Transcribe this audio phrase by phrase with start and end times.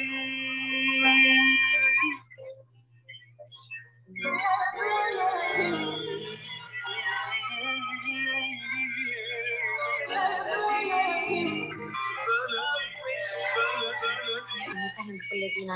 [0.00, 0.59] Música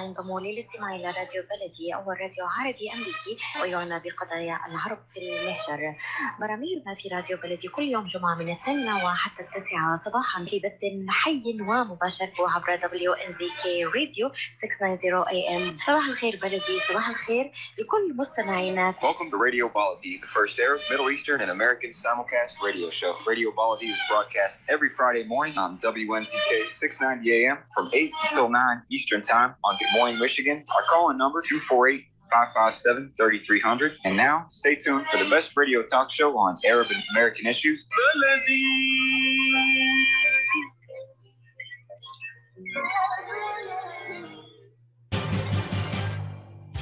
[0.04, 5.96] ينضموا للاستماع إلى راديو بلدي اول راديو عربي امريكي ويعنى بقضايا العرب في المهجر.
[6.40, 11.42] برامجنا في راديو بلدي كل يوم جمعة من الثامنة وحتى التاسعة صباحا في بث حي
[11.60, 14.30] ومباشر عبر دبليو ان زي كي راديو
[14.62, 15.78] 690 اي ام.
[15.86, 18.94] صباح الخير بلدي، صباح الخير لكل مستمعينا.
[19.02, 23.12] Welcome to Radio Baladi, the first Arab, Middle Eastern, and American simulcast radio show.
[23.26, 28.82] Radio Baladi is broadcast every Friday morning on WNZK 690 AM from 8 until 9
[28.96, 30.66] Eastern Time on Morning Michigan.
[30.74, 33.92] Our call-in number 248 557 3300.
[34.04, 37.86] And now, stay tuned for the best radio talk show on Arab and American issues.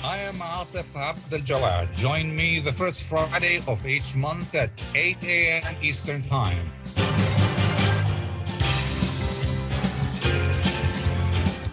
[0.03, 1.95] I am Atif Abdel Jawad.
[1.95, 5.77] Join me the first Friday of each month at 8 a.m.
[5.83, 6.73] Eastern Time.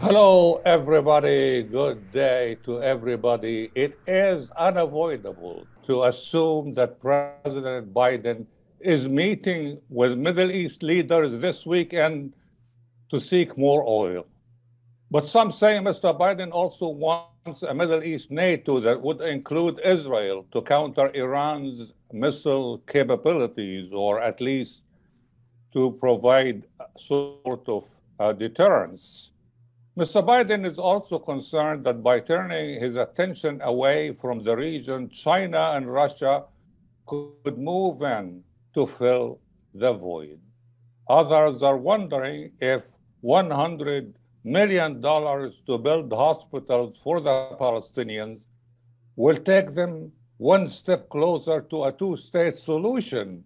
[0.00, 1.64] Hello, everybody.
[1.64, 3.68] Good day to everybody.
[3.74, 8.46] It is unavoidable to assume that President Biden
[8.78, 12.32] is meeting with Middle East leaders this weekend
[13.10, 14.24] to seek more oil.
[15.10, 16.16] But some say Mr.
[16.16, 22.78] Biden also wants a Middle East NATO that would include Israel to counter Iran's missile
[22.86, 24.82] capabilities, or at least
[25.72, 26.62] to provide
[26.96, 27.84] sort of
[28.20, 29.32] uh, deterrence.
[29.98, 30.24] Mr.
[30.24, 35.92] Biden is also concerned that by turning his attention away from the region, China and
[35.92, 36.44] Russia
[37.04, 38.44] could move in
[38.74, 39.40] to fill
[39.74, 40.38] the void.
[41.08, 42.84] Others are wondering if
[43.22, 44.14] 100
[44.44, 48.46] million dollars to build hospitals for the Palestinians
[49.16, 53.42] will take them one step closer to a two-state solution.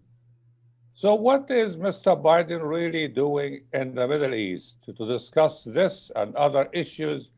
[0.95, 2.21] So what is Mr.
[2.21, 4.77] Biden really doing in the Middle East?
[4.85, 7.31] To discuss this and other issues,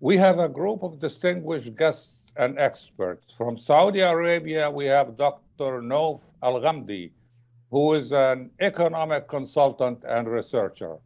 [0.00, 3.32] we have a group of distinguished guests and experts.
[3.36, 5.80] From Saudi Arabia, we have Dr.
[5.80, 7.12] Nof Al-Ghamdi,
[7.70, 10.96] who is an economic consultant and researcher.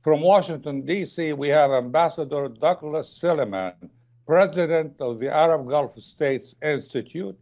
[0.00, 3.90] From Washington, D.C., we have Ambassador Douglas Silliman,
[4.26, 7.38] president of the Arab Gulf States Institute.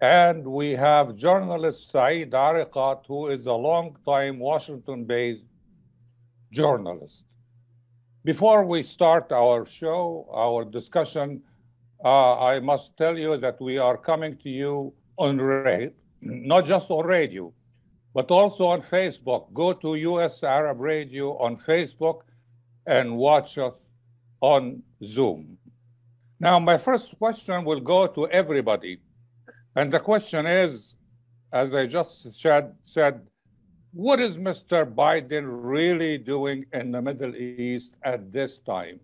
[0.00, 5.42] And we have journalist Saeed Ariqat, who is a long-time Washington-based
[6.52, 7.24] journalist.
[8.24, 11.42] Before we start our show, our discussion,
[12.04, 16.90] uh, I must tell you that we are coming to you on radio, not just
[16.90, 17.52] on radio,
[18.14, 19.52] but also on Facebook.
[19.52, 22.20] Go to US Arab Radio on Facebook
[22.86, 23.74] and watch us
[24.40, 25.58] on Zoom.
[26.38, 29.00] Now, my first question will go to everybody.
[29.78, 30.96] And the question is,
[31.52, 33.14] as I just said, said
[33.92, 34.78] what is Mr.
[34.84, 38.98] Biden really doing in the Middle East at this time?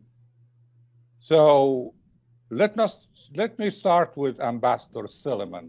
[1.21, 1.95] So
[2.51, 2.99] let, us,
[3.37, 5.69] let me start with Ambassador Silliman.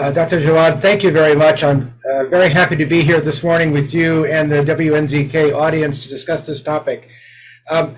[0.00, 0.40] Uh, Dr.
[0.40, 1.62] Jawad, thank you very much.
[1.62, 6.02] I'm uh, very happy to be here this morning with you and the WNZK audience
[6.02, 7.08] to discuss this topic.
[7.70, 7.96] Um,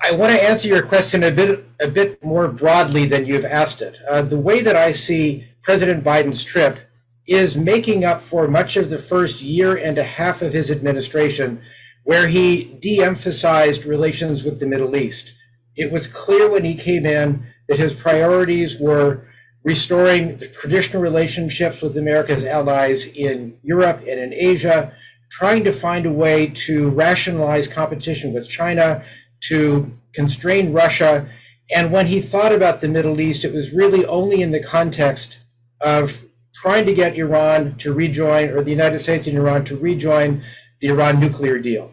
[0.00, 3.82] I want to answer your question a bit a bit more broadly than you've asked
[3.82, 3.98] it.
[4.08, 6.78] Uh, the way that I see President Biden's trip
[7.26, 11.60] is making up for much of the first year and a half of his administration,
[12.04, 15.34] where he de-emphasized relations with the Middle East.
[15.76, 19.26] It was clear when he came in that his priorities were
[19.62, 24.92] restoring the traditional relationships with America's allies in Europe and in Asia,
[25.30, 29.04] trying to find a way to rationalize competition with China,
[29.42, 31.28] to constrain Russia.
[31.70, 35.38] And when he thought about the Middle East, it was really only in the context
[35.80, 36.24] of
[36.54, 40.42] trying to get Iran to rejoin, or the United States and Iran to rejoin
[40.80, 41.92] the Iran nuclear deal.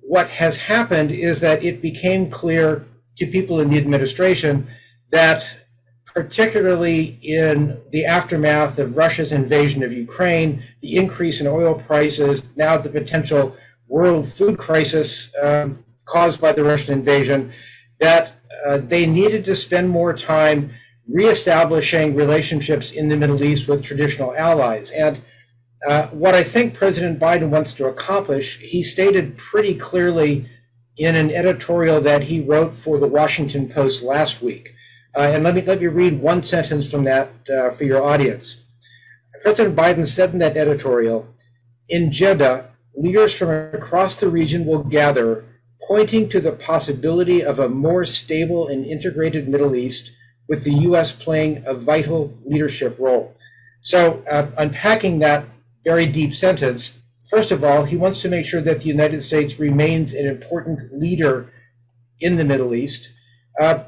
[0.00, 2.86] What has happened is that it became clear
[3.16, 4.66] to people in the administration
[5.10, 5.56] that,
[6.06, 12.78] particularly in the aftermath of Russia's invasion of Ukraine, the increase in oil prices, now
[12.78, 13.56] the potential
[13.88, 17.52] world food crisis um, caused by the Russian invasion,
[18.00, 18.32] that
[18.66, 20.72] uh, they needed to spend more time
[21.08, 24.90] reestablishing relationships in the Middle East with traditional allies.
[24.90, 25.22] And
[25.86, 30.48] uh, what I think President Biden wants to accomplish, he stated pretty clearly
[30.96, 34.74] in an editorial that he wrote for the Washington Post last week.
[35.16, 38.62] Uh, and let me let me read one sentence from that uh, for your audience.
[39.42, 41.28] President Biden said in that editorial,
[41.88, 45.44] "In Jeddah, leaders from across the region will gather,
[45.86, 50.12] pointing to the possibility of a more stable and integrated Middle East,
[50.48, 51.12] with the U.S.
[51.12, 53.36] playing a vital leadership role."
[53.80, 55.44] So, uh, unpacking that
[55.84, 56.98] very deep sentence,
[57.28, 60.92] first of all, he wants to make sure that the United States remains an important
[60.92, 61.52] leader
[62.20, 63.10] in the Middle East.
[63.58, 63.84] Uh,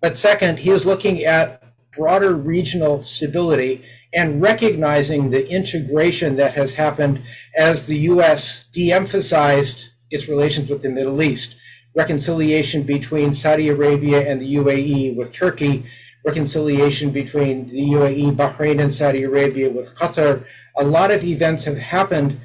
[0.00, 1.62] but second, he is looking at
[1.92, 7.22] broader regional stability and recognizing the integration that has happened
[7.56, 8.66] as the U.S.
[8.72, 11.56] de emphasized its relations with the Middle East.
[11.94, 15.84] Reconciliation between Saudi Arabia and the UAE with Turkey,
[16.24, 20.44] reconciliation between the UAE, Bahrain, and Saudi Arabia with Qatar.
[20.76, 22.40] A lot of events have happened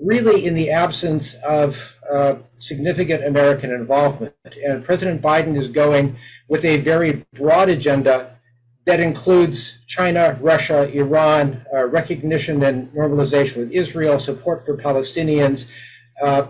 [0.00, 4.34] really in the absence of uh, significant American involvement.
[4.64, 6.16] And President Biden is going
[6.48, 8.36] with a very broad agenda
[8.84, 15.68] that includes China, Russia, Iran, uh, recognition and normalization with Israel, support for Palestinians,
[16.22, 16.46] uh,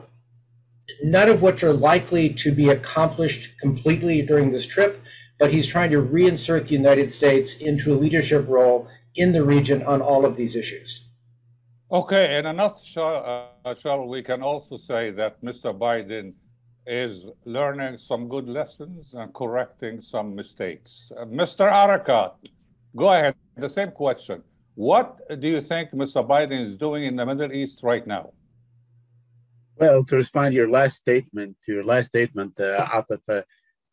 [1.03, 5.03] none of which are likely to be accomplished completely during this trip,
[5.39, 9.83] but he's trying to reinsert the United States into a leadership role in the region
[9.83, 11.09] on all of these issues.
[11.91, 15.77] Okay, in a nutshell, uh, we can also say that Mr.
[15.77, 16.35] Biden
[16.87, 21.11] is learning some good lessons and correcting some mistakes.
[21.17, 21.71] Uh, Mr.
[21.71, 22.35] Ariqat,
[22.95, 23.35] go ahead.
[23.57, 24.43] The same question.
[24.75, 26.27] What do you think Mr.
[26.27, 28.33] Biden is doing in the Middle East right now?
[29.79, 33.43] Well, to respond to your last statement, to your last statement, uh, Atif, uh,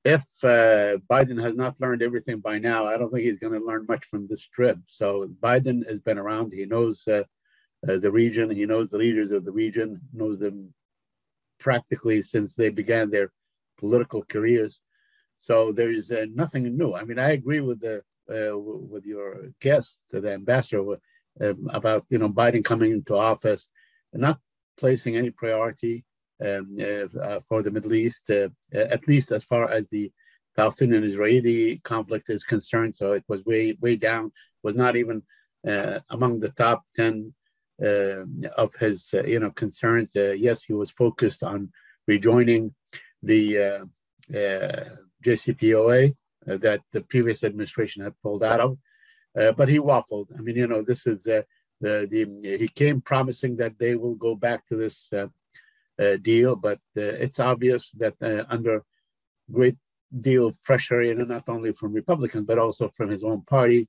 [0.06, 3.66] if uh, Biden has not learned everything by now, I don't think he's going to
[3.66, 4.78] learn much from this trip.
[4.88, 6.54] So Biden has been around.
[6.54, 7.24] He knows uh,
[7.88, 8.50] uh, the region.
[8.50, 10.74] He knows the leaders of the region, knows them
[11.60, 13.32] practically since they began their
[13.78, 14.80] political careers.
[15.40, 16.94] So there is uh, nothing new.
[16.94, 20.98] I mean, I agree with the uh, with your guest, the ambassador,
[21.70, 23.70] about you know Biden coming into office
[24.14, 24.40] not
[24.78, 26.04] placing any priority
[26.44, 30.12] um, uh, uh, for the Middle East, uh, at least as far as the
[30.56, 32.96] Palestinian-Israeli conflict is concerned.
[32.96, 34.32] So it was way way down.
[34.64, 35.24] Was not even
[36.10, 37.34] among the top ten
[37.82, 38.24] uh,
[38.56, 40.16] of his uh, you know concerns.
[40.16, 41.72] Uh, yes, he was focused on
[42.08, 42.74] rejoining
[43.24, 43.82] the
[45.26, 46.16] JCPOA
[46.46, 48.78] that the previous administration had pulled out of,
[49.34, 50.28] but he waffled.
[50.38, 51.28] I mean, you know, this is
[51.84, 52.22] the, the
[52.64, 54.98] he came promising that they will go back to this
[56.32, 58.16] deal, but it's obvious that
[58.56, 58.76] under
[59.58, 59.78] great
[60.28, 63.82] deal of pressure, know, not only from Republicans but also from his own party.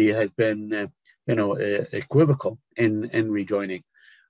[0.00, 0.86] He has been uh,
[1.26, 3.82] you know, uh, equivocal in, in rejoining.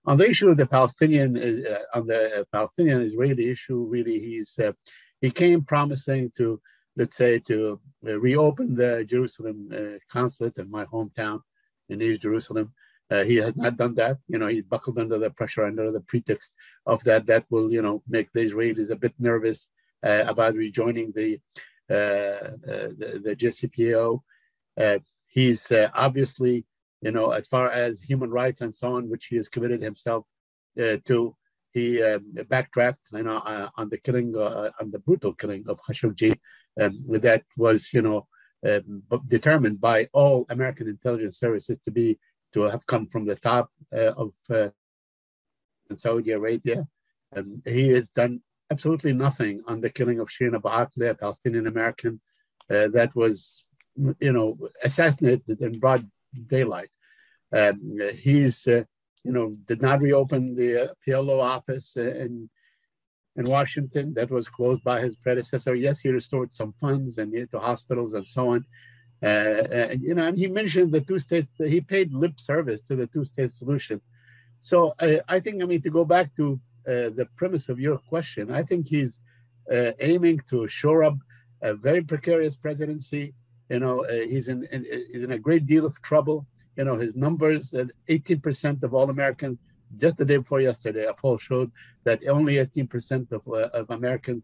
[0.05, 4.73] On the issue of the Palestinian, uh, on the Palestinian-Israeli issue, really, he's uh,
[5.21, 6.61] he came promising to,
[6.97, 11.41] let's say, to uh, reopen the Jerusalem uh, consulate in my hometown
[11.89, 12.73] in East Jerusalem.
[13.13, 14.17] Uh, he has not done that.
[14.33, 16.53] You know, he buckled under the pressure, under the pretext
[16.87, 17.27] of that.
[17.27, 19.69] That will, you know, make the Israelis a bit nervous
[20.03, 21.31] about rejoining the
[21.91, 22.57] uh,
[23.01, 24.21] the, the JCPO.
[25.27, 25.63] he's
[26.07, 26.57] obviously
[27.03, 30.25] you know, as far as human rights and so on, which he has committed himself
[30.81, 31.37] uh, to.
[31.73, 35.81] He uh, backtracked, you know, uh, on the killing, uh, on the brutal killing of
[35.81, 36.39] Khashoggi.
[36.81, 38.29] Um, that was, you know,
[38.67, 42.19] um, determined by all American intelligence services to be
[42.53, 44.69] to have come from the top uh, of uh,
[45.97, 46.87] Saudi Arabia.
[47.35, 48.41] Um, he has done
[48.71, 52.21] absolutely nothing on the killing of Shirin Abu Akleh, a Palestinian American,
[52.69, 53.65] that was,
[54.19, 56.09] you know, assassinated in broad
[56.47, 56.89] daylight.
[57.53, 58.85] Um, he's, uh,
[59.25, 62.49] you know, did not reopen the uh, PLO office in
[63.37, 65.75] in Washington that was closed by his predecessor.
[65.75, 68.65] Yes, he restored some funds and to hospitals and so on.
[69.23, 71.49] Uh, and, you know, and he mentioned the two states.
[71.59, 74.01] He paid lip service to the two-state solution.
[74.61, 74.95] So
[75.29, 78.63] I, think, I mean, to go back to uh, the premise of your question, I
[78.63, 79.19] think he's
[79.73, 81.17] uh, aiming to shore up
[81.63, 83.35] a very precarious presidency
[83.73, 86.47] you know, uh, he's in, in, he's in a great deal of trouble.
[86.77, 89.59] You know, his numbers, uh, 18% of all Americans,
[89.97, 91.71] just the day before yesterday, a poll showed
[92.05, 94.43] that only 18% of, uh, of Americans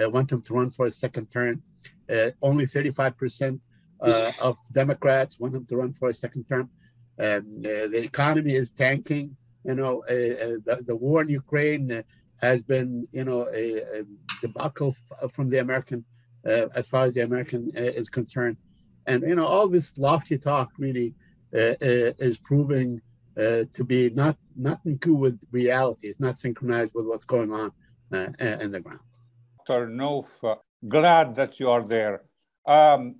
[0.00, 1.62] uh, want him to run for a second term.
[2.08, 3.58] Uh, only 35% uh,
[4.00, 6.70] of Democrats want him to run for a second term.
[7.18, 9.36] Um, the economy is tanking.
[9.64, 12.02] You know, the, the war in Ukraine
[12.40, 14.02] has been, you know, a, a
[14.40, 14.96] debacle
[15.34, 16.04] from the American
[16.46, 18.56] uh, as far as the American uh, is concerned.
[19.06, 21.14] And you know, all this lofty talk really
[21.54, 23.00] uh, uh, is proving
[23.36, 26.08] uh, to be not nothing to with reality.
[26.08, 27.72] It's not synchronized with what's going on
[28.12, 29.00] in the ground.
[29.66, 29.88] Dr.
[29.88, 32.22] Noof, glad that you are there.
[32.66, 33.16] Um,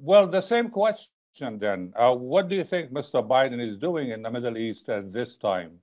[0.00, 1.92] well, the same question then.
[1.96, 3.26] what do you think Mr.
[3.26, 5.80] Biden is doing in the Middle East at this time?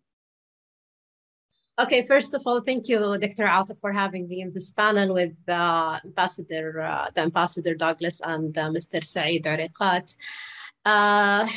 [1.77, 3.43] Okay, first of all, thank you, Dr.
[3.43, 8.57] Atif, for having me in this panel with uh, Ambassador, uh, the Ambassador Douglas and
[8.57, 9.03] uh, Mr.
[9.03, 10.15] Saeed Ariqat.
[10.86, 11.50] Uh,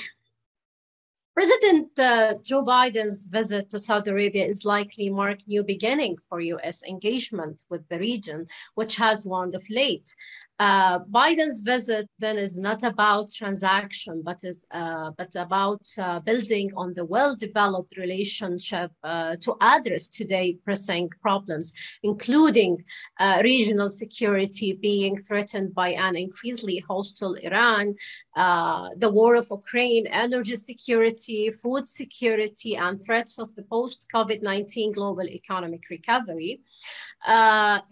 [1.38, 6.82] President uh, Joe Biden's visit to Saudi Arabia is likely mark new beginning for U.S.
[6.82, 10.12] engagement with the region, which has waned of late.
[10.58, 16.72] Uh, Biden's visit then is not about transaction, but is uh, but about uh, building
[16.76, 21.72] on the well-developed relationship uh, to address today pressing problems,
[22.02, 22.84] including
[23.20, 27.94] uh, regional security being threatened by an increasingly hostile Iran,
[28.34, 35.28] uh, the war of Ukraine, energy security, food security, and threats of the post-COVID-19 global
[35.28, 36.60] economic recovery.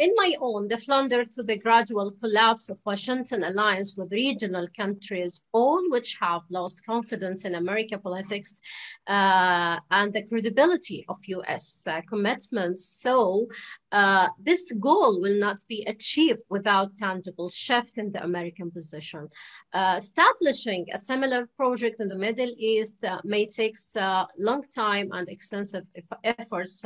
[0.05, 4.67] in my own, the flounder to the gradual collapse collapse of Washington alliance with regional
[4.77, 8.61] countries, all which have lost confidence in American politics
[9.07, 11.85] uh, and the credibility of U.S.
[11.87, 12.83] Uh, commitments.
[13.03, 13.49] So
[13.93, 19.29] uh, this goal will not be achieved without tangible shift in the American position.
[19.73, 24.63] Uh, establishing a similar project in the Middle East uh, may take a uh, long
[24.75, 25.85] time and extensive
[26.25, 26.85] efforts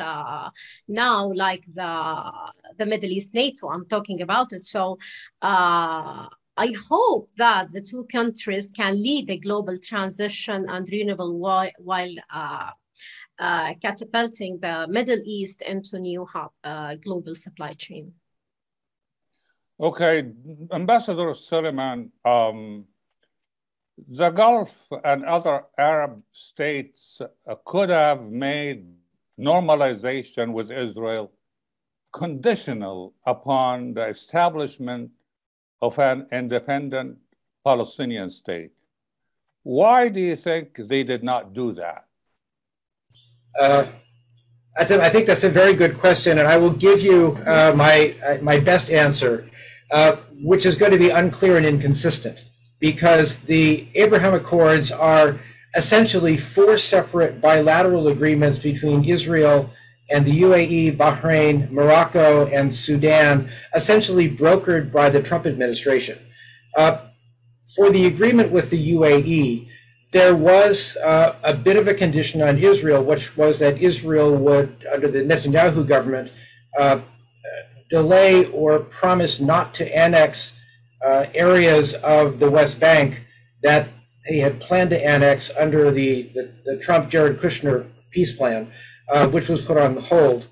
[0.89, 1.93] now, like the
[2.79, 3.69] the Middle East NATO.
[3.69, 4.65] I'm talking about it.
[4.67, 4.99] So
[5.43, 5.60] uh,
[6.57, 12.15] I hope that the two countries can lead the global transition and renewable while, while
[12.31, 12.71] uh,
[13.39, 18.13] uh, catapulting the Middle East into new hub, uh, global supply chain.
[19.81, 20.31] Okay,
[20.73, 22.85] Ambassador Suleiman, um,
[24.09, 24.75] the Gulf
[25.05, 28.85] and other Arab states uh, could have made
[29.39, 31.33] normalization with Israel
[32.13, 35.11] conditional upon the establishment
[35.81, 37.19] of an independent
[37.65, 38.73] Palestinian state.
[39.63, 42.07] Why do you think they did not do that?
[43.61, 43.87] Uh,
[44.79, 48.39] I think that's a very good question, and I will give you uh, my uh,
[48.41, 49.51] my best answer,
[49.91, 52.45] uh, which is going to be unclear and inconsistent,
[52.79, 55.41] because the Abraham Accords are
[55.75, 59.71] essentially four separate bilateral agreements between Israel
[60.11, 66.19] and the UAE, Bahrain, Morocco, and Sudan, essentially brokered by the Trump administration.
[66.77, 66.99] Uh,
[67.77, 69.69] for the agreement with the UAE,
[70.13, 74.85] there was uh, a bit of a condition on Israel, which was that Israel would,
[74.93, 76.33] under the Netanyahu government,
[76.79, 77.01] uh,
[77.89, 80.57] delay or promise not to annex
[81.05, 83.25] uh, areas of the West Bank
[83.63, 83.89] that
[84.29, 88.71] they had planned to annex under the, the, the Trump Jared Kushner peace plan
[89.11, 90.47] uh, which was put on hold.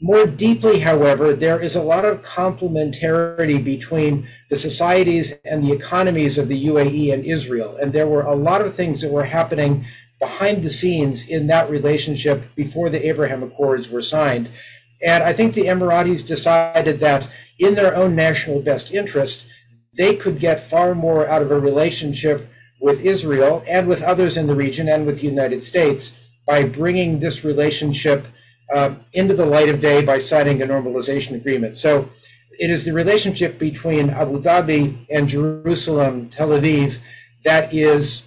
[0.00, 6.36] More deeply, however, there is a lot of complementarity between the societies and the economies
[6.36, 7.76] of the UAE and Israel.
[7.76, 9.86] And there were a lot of things that were happening
[10.18, 14.48] behind the scenes in that relationship before the Abraham Accords were signed.
[15.02, 19.46] And I think the Emiratis decided that in their own national best interest,
[19.92, 24.48] they could get far more out of a relationship with Israel and with others in
[24.48, 28.26] the region and with the United States by bringing this relationship
[28.72, 31.76] uh, into the light of day by signing a normalization agreement.
[31.76, 32.08] So
[32.58, 36.98] it is the relationship between Abu Dhabi and Jerusalem, Tel Aviv,
[37.44, 38.26] that is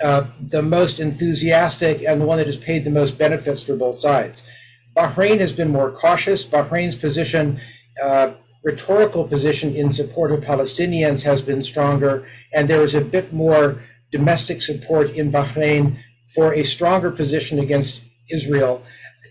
[0.00, 3.96] uh, the most enthusiastic and the one that has paid the most benefits for both
[3.96, 4.46] sides.
[4.94, 6.44] Bahrain has been more cautious.
[6.44, 7.60] Bahrain's position,
[8.02, 13.32] uh, rhetorical position in support of Palestinians has been stronger, and there is a bit
[13.32, 18.82] more domestic support in Bahrain for a stronger position against Israel.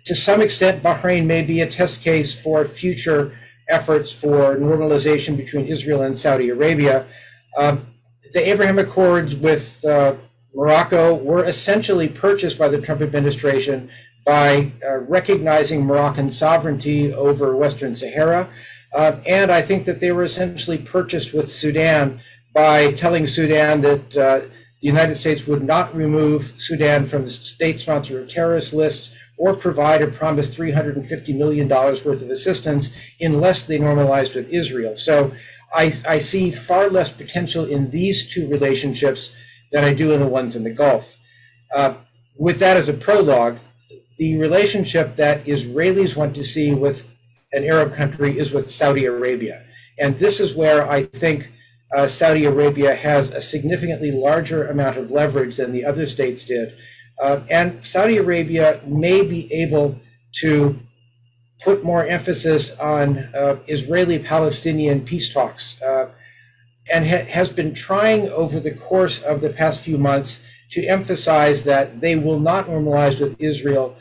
[0.06, 3.34] To some extent, Bahrain may be a test case for future
[3.68, 7.06] efforts for normalization between Israel and Saudi Arabia.
[7.58, 7.88] Um,
[8.34, 10.16] the Abraham Accords with uh,
[10.54, 13.90] Morocco were essentially purchased by the Trump administration
[14.26, 18.48] by uh, recognizing Moroccan sovereignty over Western Sahara.
[18.94, 22.22] Uh, and I think that they were essentially purchased with Sudan
[22.54, 24.42] by telling Sudan that uh,
[24.86, 29.56] the United States would not remove Sudan from the state sponsor of terrorist list or
[29.56, 34.96] provide a promised $350 million worth of assistance unless they normalized with Israel.
[34.96, 35.34] So
[35.74, 39.36] I, I see far less potential in these two relationships
[39.72, 41.18] than I do in the ones in the Gulf.
[41.74, 41.96] Uh,
[42.38, 43.58] with that as a prologue,
[44.20, 47.10] the relationship that Israelis want to see with
[47.54, 49.64] an Arab country is with Saudi Arabia.
[49.98, 51.52] And this is where I think
[51.96, 56.76] uh, Saudi Arabia has a significantly larger amount of leverage than the other states did.
[57.18, 59.98] Uh, and Saudi Arabia may be able
[60.42, 60.78] to
[61.64, 66.12] put more emphasis on uh, Israeli Palestinian peace talks uh,
[66.92, 71.64] and ha- has been trying over the course of the past few months to emphasize
[71.64, 73.96] that they will not normalize with Israel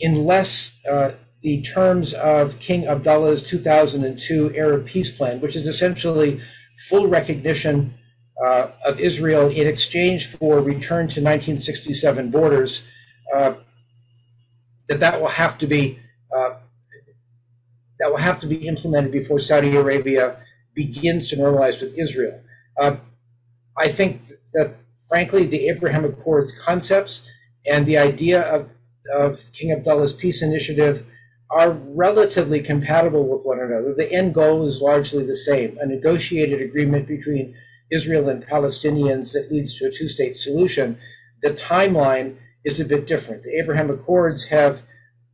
[0.00, 1.10] unless uh,
[1.42, 6.40] the terms of King Abdullah's 2002 Arab peace plan, which is essentially
[6.88, 7.94] full recognition
[8.42, 12.86] uh, of Israel in exchange for return to 1967 borders,
[13.32, 13.54] uh,
[14.88, 15.98] that that will have to be
[16.36, 16.54] uh,
[17.98, 20.36] that will have to be implemented before Saudi Arabia
[20.74, 22.40] begins to normalize with Israel.
[22.78, 23.00] Um,
[23.78, 24.22] I think
[24.52, 24.74] that,
[25.08, 27.22] frankly, the Abraham Accords concepts
[27.66, 28.68] and the idea of,
[29.12, 31.06] of King Abdullah's peace initiative
[31.54, 33.94] are relatively compatible with one another.
[33.94, 37.54] The end goal is largely the same a negotiated agreement between
[37.92, 40.98] Israel and Palestinians that leads to a two state solution.
[41.42, 43.44] The timeline is a bit different.
[43.44, 44.82] The Abraham Accords have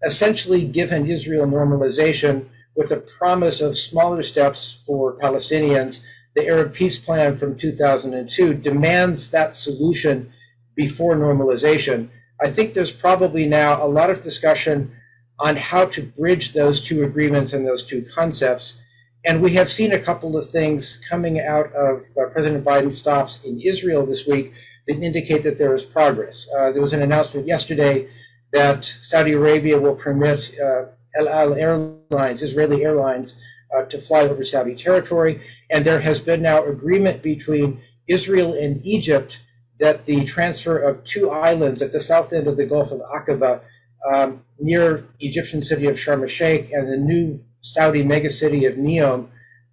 [0.04, 6.04] essentially given Israel normalization with a promise of smaller steps for Palestinians.
[6.36, 10.32] The Arab peace plan from 2002 demands that solution
[10.76, 12.10] before normalization.
[12.42, 14.94] I think there's probably now a lot of discussion
[15.40, 18.80] on how to bridge those two agreements and those two concepts.
[19.24, 23.42] And we have seen a couple of things coming out of uh, President Biden's stops
[23.42, 24.52] in Israel this week
[24.86, 26.48] that indicate that there is progress.
[26.56, 28.08] Uh, there was an announcement yesterday
[28.52, 33.40] that Saudi Arabia will permit uh, El Al Airlines, Israeli Airlines,
[33.74, 35.40] uh, to fly over Saudi territory.
[35.70, 39.38] And there has been now agreement between Israel and Egypt
[39.78, 43.62] that the transfer of two islands at the south end of the Gulf of Aqaba
[44.08, 49.28] um, near Egyptian city of Sharm el Sheikh and the new Saudi megacity of Neom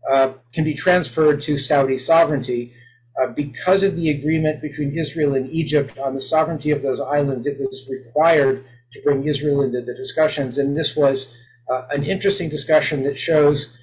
[0.10, 2.74] uh, can be transferred to Saudi sovereignty.
[3.20, 7.48] Uh, because of the agreement between Israel and Egypt on the sovereignty of those islands,
[7.48, 10.58] it was required to bring Israel into the discussions.
[10.58, 11.36] And this was
[11.70, 13.76] uh, an interesting discussion that shows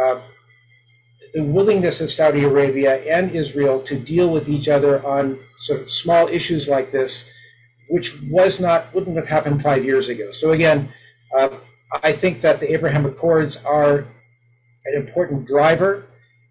[0.00, 0.20] uh,
[1.32, 5.90] the willingness of Saudi Arabia and Israel to deal with each other on sort of
[5.90, 7.30] small issues like this
[7.88, 10.32] which was not wouldn't have happened five years ago.
[10.32, 10.92] So again,
[11.36, 11.50] uh,
[12.02, 14.06] I think that the Abraham Accords are
[14.84, 16.06] an important driver,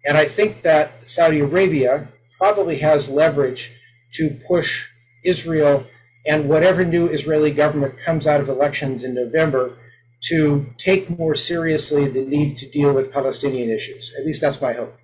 [0.06, 3.72] and I think that Saudi Arabia probably has leverage
[4.14, 4.88] to push
[5.24, 5.86] Israel
[6.26, 9.78] and whatever new Israeli government comes out of elections in November
[10.22, 14.12] to take more seriously the need to deal with Palestinian issues.
[14.18, 14.96] At least that's my hope.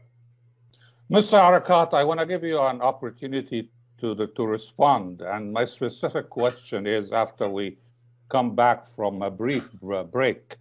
[1.10, 1.38] Mr.
[1.38, 3.70] Ariqat, I want to give you an opportunity
[4.02, 5.22] to, the, to respond.
[5.22, 7.78] And my specific question is after we
[8.28, 9.70] come back from a brief
[10.10, 10.56] break,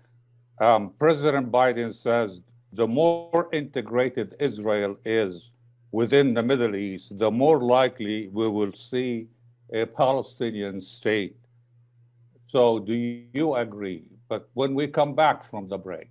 [0.60, 5.50] um, President Biden says the more integrated Israel is
[5.92, 9.28] within the Middle East, the more likely we will see
[9.74, 11.36] a Palestinian state.
[12.46, 14.04] So, do you agree?
[14.30, 16.11] But when we come back from the break,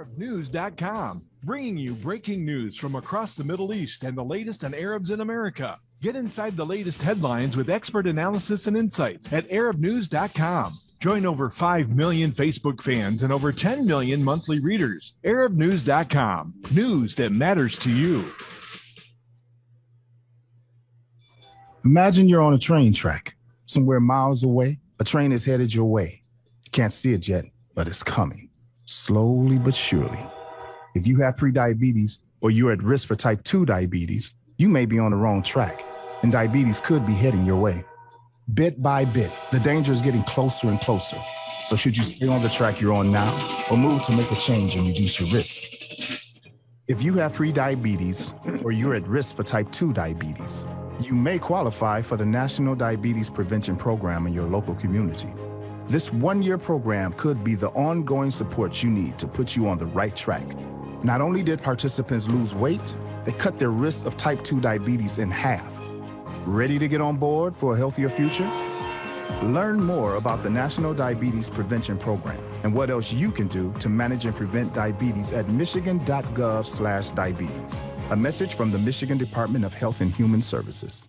[0.00, 5.10] ArabNews.com, bringing you breaking news from across the Middle East and the latest on Arabs
[5.10, 5.78] in America.
[6.00, 10.72] Get inside the latest headlines with expert analysis and insights at ArabNews.com.
[11.00, 15.14] Join over 5 million Facebook fans and over 10 million monthly readers.
[15.24, 18.32] ArabNews.com, news that matters to you.
[21.84, 23.34] Imagine you're on a train track,
[23.66, 24.78] somewhere miles away.
[24.98, 26.22] A train is headed your way.
[26.64, 28.49] You can't see it yet, but it's coming
[28.90, 30.20] slowly but surely.
[30.94, 34.98] If you have prediabetes or you're at risk for type 2 diabetes, you may be
[34.98, 35.84] on the wrong track,
[36.22, 37.84] and diabetes could be heading your way.
[38.52, 41.16] Bit by bit, the danger is getting closer and closer.
[41.66, 43.32] So, should you stay on the track you're on now
[43.70, 45.62] or move to make a change and reduce your risk?
[46.88, 50.64] If you have prediabetes or you're at risk for type 2 diabetes,
[51.00, 55.32] you may qualify for the National Diabetes Prevention Program in your local community.
[55.90, 59.76] This one year program could be the ongoing support you need to put you on
[59.76, 60.46] the right track.
[61.02, 65.32] Not only did participants lose weight, they cut their risk of type 2 diabetes in
[65.32, 65.68] half.
[66.46, 68.48] Ready to get on board for a healthier future?
[69.42, 73.88] Learn more about the National Diabetes Prevention Program and what else you can do to
[73.88, 77.80] manage and prevent diabetes at michigan.gov/diabetes.
[78.10, 81.08] A message from the Michigan Department of Health and Human Services.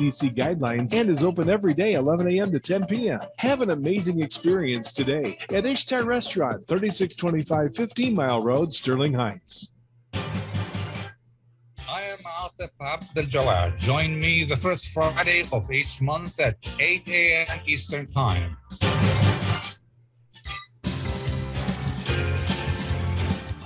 [0.01, 2.51] CDC guidelines and is open every day 11 a.m.
[2.51, 3.19] to 10 p.m.
[3.37, 9.69] Have an amazing experience today at Ishtar Restaurant, 3625 15 Mile Road, Sterling Heights.
[10.13, 13.77] I am Atif Abdel Jawad.
[13.77, 17.59] Join me the first Friday of each month at 8 a.m.
[17.65, 18.57] Eastern Time.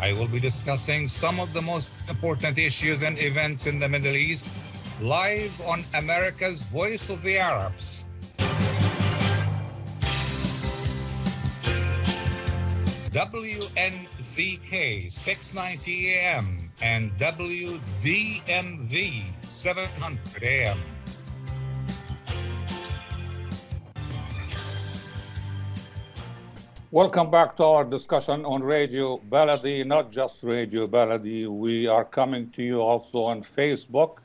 [0.02, 4.16] I will be discussing some of the most important issues and events in the Middle
[4.16, 4.50] East
[5.02, 8.06] live on America's Voice of the Arabs.
[13.12, 20.80] WNZK 690 AM and WDMV 700 AM.
[26.92, 31.48] Welcome back to our discussion on Radio Baladi, not just Radio Baladi.
[31.48, 34.20] We are coming to you also on Facebook.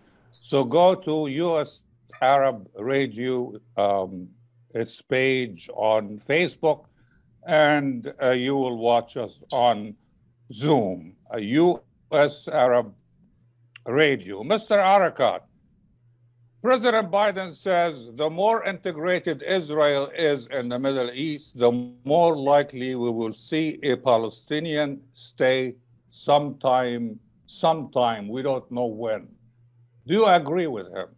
[0.50, 1.82] So go to US
[2.20, 4.26] Arab Radio, um,
[4.74, 6.86] its page on Facebook,
[7.46, 9.94] and uh, you will watch us on
[10.52, 12.92] Zoom, US Arab
[13.86, 14.42] Radio.
[14.42, 14.76] Mr.
[14.94, 15.42] Ariqat,
[16.64, 21.70] President Biden says the more integrated Israel is in the Middle East, the
[22.04, 25.78] more likely we will see a Palestinian state
[26.10, 29.28] sometime, sometime, we don't know when.
[30.06, 31.08] Do you agree with him?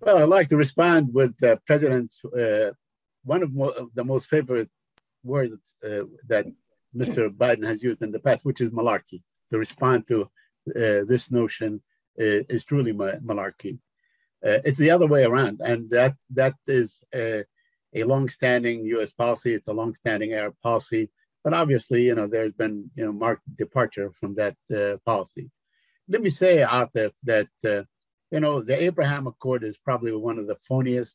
[0.00, 2.72] Well, I'd like to respond with the president's uh,
[3.24, 4.68] one of, mo- the most favorite
[5.22, 6.46] words uh, that
[6.96, 7.30] Mr.
[7.30, 9.22] Biden has used in the past, which is malarkey.
[9.50, 11.82] To respond to uh, this notion
[12.20, 13.78] uh, is truly ma- malarkey.
[14.44, 17.44] Uh, it's the other way around, and that that is a,
[17.94, 19.12] a long-standing U.S.
[19.12, 19.54] policy.
[19.54, 21.10] It's a long-standing Arab policy,
[21.44, 25.48] but obviously, you know, there's been you know marked departure from that uh, policy.
[26.12, 27.84] Let me say, Atif, that uh,
[28.30, 31.14] you know the Abraham Accord is probably one of the phoniest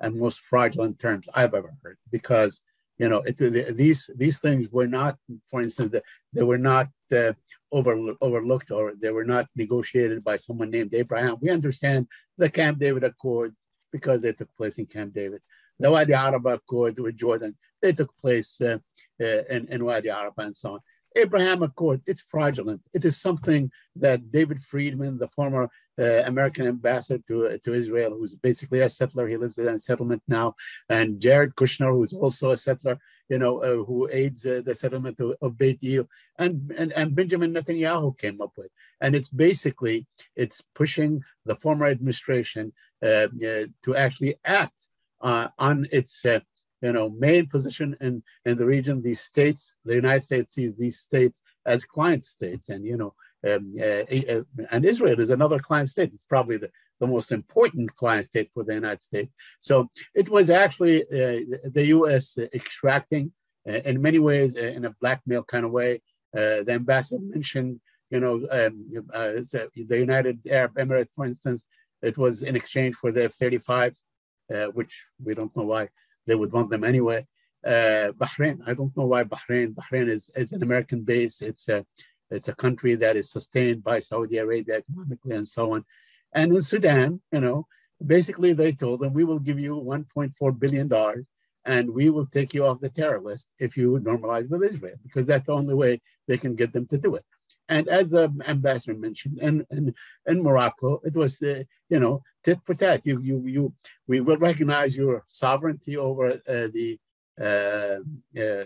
[0.00, 2.58] and most fraudulent terms I've ever heard because
[2.96, 3.50] you know it, the,
[3.82, 5.18] these these things were not,
[5.50, 5.94] for instance,
[6.32, 7.34] they were not uh,
[7.70, 11.36] over, overlooked or they were not negotiated by someone named Abraham.
[11.42, 13.54] We understand the Camp David Accords
[13.92, 15.42] because they took place in Camp David.
[15.78, 18.78] The Wadi Araba Accord with Jordan, they took place uh,
[19.20, 20.80] uh, in, in Wadi Araba and so on.
[21.16, 22.82] Abraham Accord, it's fraudulent.
[22.92, 25.68] It is something that David Friedman, the former
[25.98, 30.22] uh, American ambassador to, to Israel, who's basically a settler, he lives in a settlement
[30.28, 30.54] now,
[30.88, 35.20] and Jared Kushner, who's also a settler, you know, uh, who aids uh, the settlement
[35.20, 38.70] of, of Beit El, and, and, and Benjamin Netanyahu came up with.
[39.00, 44.74] And it's basically, it's pushing the former administration uh, uh, to actually act
[45.22, 46.24] on its
[46.82, 50.98] you know, main position in, in the region, these states, the United States sees these
[50.98, 52.68] states as client states.
[52.68, 53.14] And, you know,
[53.46, 56.10] um, uh, uh, and Israel is another client state.
[56.14, 59.32] It's probably the, the most important client state for the United States.
[59.60, 62.36] So it was actually uh, the U.S.
[62.54, 63.32] extracting,
[63.68, 66.02] uh, in many ways, uh, in a blackmail kind of way.
[66.34, 71.66] Uh, the ambassador mentioned, you know, um, the United Arab Emirates, for instance,
[72.02, 73.94] it was in exchange for the F-35,
[74.72, 75.88] which we don't know why
[76.26, 77.26] they would want them anyway.
[77.66, 79.74] Uh, Bahrain, I don't know why Bahrain.
[79.74, 81.40] Bahrain is, is an American base.
[81.40, 81.84] It's a
[82.30, 85.84] it's a country that is sustained by Saudi Arabia economically and so on.
[86.32, 87.66] And in Sudan, you know,
[88.04, 91.26] basically they told them we will give you 1.4 billion dollars
[91.64, 95.26] and we will take you off the terror list if you normalize with Israel because
[95.26, 97.24] that's the only way they can get them to do it.
[97.70, 99.94] And as the ambassador mentioned, in, in,
[100.26, 103.06] in Morocco, it was, uh, you know, tit for tat.
[103.06, 103.72] You, you, you,
[104.08, 106.98] we will recognize your sovereignty over uh, the
[107.40, 108.00] uh,
[108.38, 108.64] uh,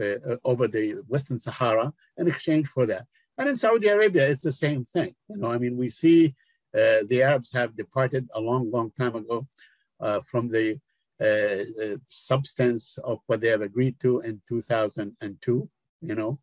[0.00, 3.06] uh, over the Western Sahara in exchange for that.
[3.36, 5.14] And in Saudi Arabia, it's the same thing.
[5.28, 6.36] You know, I mean, we see
[6.72, 9.46] uh, the Arabs have departed a long, long time ago
[10.26, 10.78] from the
[12.06, 15.68] substance of what they have agreed to in 2002.
[16.00, 16.38] You know,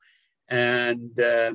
[0.50, 1.54] and uh,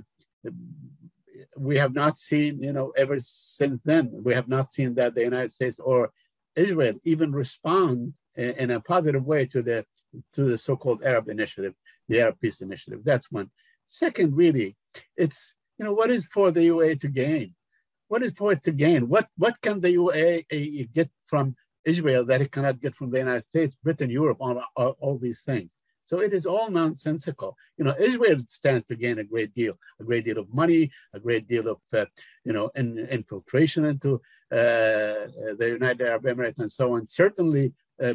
[1.57, 5.23] we have not seen, you know, ever since then, we have not seen that the
[5.23, 6.11] United States or
[6.57, 9.85] Israel even respond in, a positive way to the
[10.33, 11.75] to the so-called Arab Initiative,
[12.09, 13.01] the Arab Peace Initiative.
[13.05, 13.51] That's one.
[13.89, 14.77] Second, really,
[15.17, 17.55] it's you know what is for the UAE to gain?
[18.09, 19.09] What is for it to gain?
[19.09, 23.45] What what can the UAE get from Israel that it cannot get from the United
[23.45, 25.71] States, Britain, Europe, all, all, all these things?
[26.11, 27.57] So it is all nonsensical.
[27.79, 31.21] You know, Israel stands to gain a great deal, a great deal of money, a
[31.21, 32.07] great deal of, uh,
[32.45, 34.15] you know, in, infiltration into
[34.51, 37.07] uh, the United Arab Emirates and so on.
[37.07, 38.15] Certainly, uh,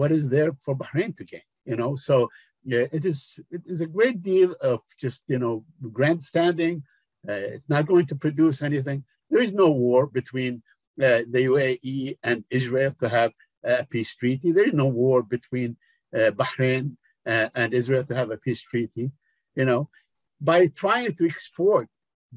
[0.00, 1.48] what is there for Bahrain to gain?
[1.64, 2.28] You know, so
[2.64, 6.82] yeah, it is it is a great deal of just you know grandstanding.
[7.28, 9.04] Uh, it's not going to produce anything.
[9.30, 10.54] There is no war between
[11.00, 13.30] uh, the UAE and Israel to have
[13.62, 14.50] a peace treaty.
[14.50, 15.76] There is no war between
[16.12, 16.96] uh, Bahrain
[17.32, 19.06] uh, and Israel to have a peace treaty,
[19.54, 19.82] you know,
[20.40, 21.88] by trying to export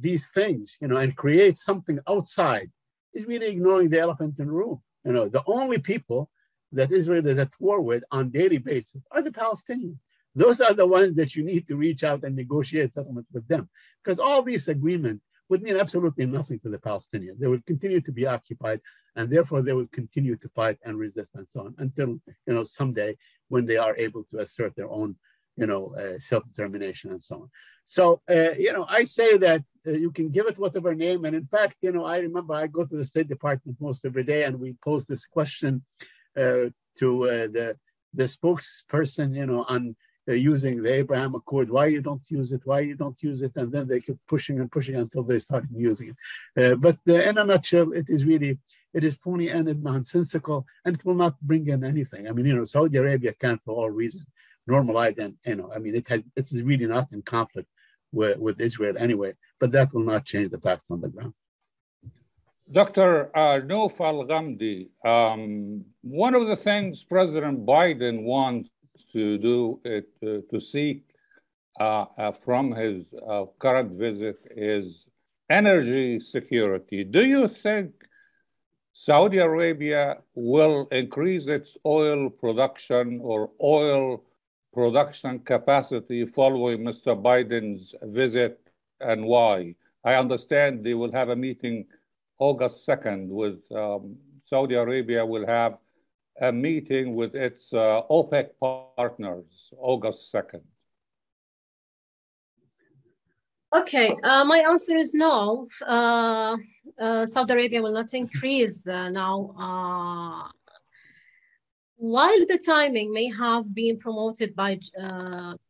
[0.06, 2.69] these things, you know, and create something outside
[3.13, 4.82] is really ignoring the elephant in the room.
[5.06, 6.30] You know, the only people
[6.71, 9.97] that Israel is at war with on daily basis are the Palestinians.
[10.34, 13.69] Those are the ones that you need to reach out and negotiate settlements with them,
[14.01, 17.38] because all these agreements would mean absolutely nothing to the Palestinians.
[17.38, 18.80] They would continue to be occupied,
[19.18, 22.10] and therefore they would continue to fight and resist and so on until
[22.48, 23.12] you know someday
[23.50, 25.10] when they are able to assert their own
[25.58, 27.50] you know uh, self-determination and so on.
[27.86, 31.36] So uh, you know I say that uh, you can give it whatever name, and
[31.36, 34.42] in fact you know I remember I go to the State Department most every day,
[34.46, 35.84] and we pose this question
[36.44, 36.66] uh,
[37.00, 37.68] to uh, the
[38.14, 41.69] the spokesperson you know on using the Abraham Accord.
[41.69, 42.62] Why you don't use it?
[42.65, 43.53] Why you don't use it?
[43.55, 46.15] And then they keep pushing and pushing until they started using
[46.55, 46.63] it.
[46.63, 48.57] Uh, but uh, in a nutshell, it is really
[48.93, 52.27] it is phony and nonsensical, and it will not bring in anything.
[52.27, 54.25] I mean, you know, Saudi Arabia can, for all reasons,
[54.69, 57.69] normalize and you know, I mean, it has it's really not in conflict
[58.12, 59.34] with, with Israel anyway.
[59.60, 61.34] But that will not change the facts on the ground.
[62.71, 63.36] Dr.
[63.36, 68.69] Uh, Al Ghamdi, um, one of the things President Biden wants
[69.13, 71.04] to do it uh, to seek
[71.80, 75.06] uh, uh, from his uh, current visit is
[75.49, 77.04] energy security.
[77.04, 77.91] Do you think
[78.93, 84.23] Saudi Arabia will increase its oil production or oil
[84.73, 87.19] production capacity following Mr.
[87.19, 88.60] Biden's visit
[88.99, 89.75] and why?
[90.04, 91.86] I understand they will have a meeting
[92.39, 95.77] August 2nd with um, Saudi Arabia will have
[96.39, 100.62] a meeting with its uh, OPEC partners August 2nd?
[103.74, 105.67] Okay, uh, my answer is no.
[105.88, 106.58] Uh,
[107.00, 109.56] uh Saudi Arabia will not increase uh, now.
[109.58, 110.50] Uh,
[111.96, 114.76] while the timing may have been promoted by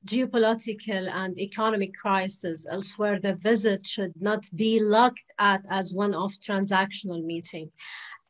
[0.05, 7.21] geopolitical and economic crisis elsewhere, the visit should not be looked at as one-off transactional
[7.23, 7.69] meeting.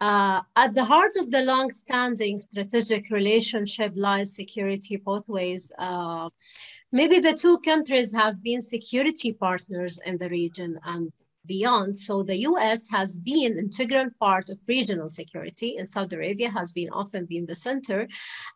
[0.01, 5.71] Uh, at the heart of the long-standing strategic relationship lies security both ways.
[5.77, 6.27] Uh,
[6.91, 11.13] maybe the two countries have been security partners in the region and
[11.45, 11.97] beyond.
[11.97, 16.89] So the US has been integral part of regional security and Saudi Arabia has been
[16.89, 18.07] often been the center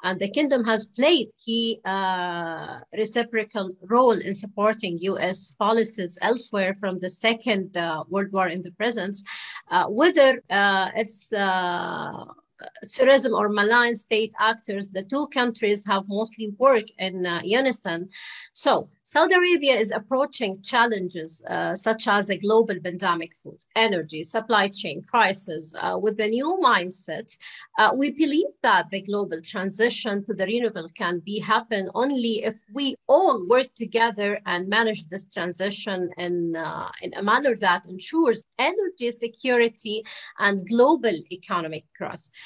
[0.04, 7.00] and the kingdom has played key uh, reciprocal role in supporting US policies elsewhere from
[7.00, 9.18] the second uh, world war in the present,
[9.72, 11.32] uh, whether uh, it's
[12.94, 18.10] tourism or malign state actors, the two countries have mostly worked in uh, unison.
[18.54, 24.68] So Saudi Arabia is approaching challenges uh, such as a global pandemic food, energy, supply
[24.68, 27.38] chain crisis uh, with a new mindset.
[27.78, 32.56] Uh, we believe that the global transition to the renewable can be happen only if
[32.74, 38.44] we all work together and manage this transition in, uh, in a manner that ensures
[38.58, 40.04] energy security
[40.40, 42.30] and global economic growth.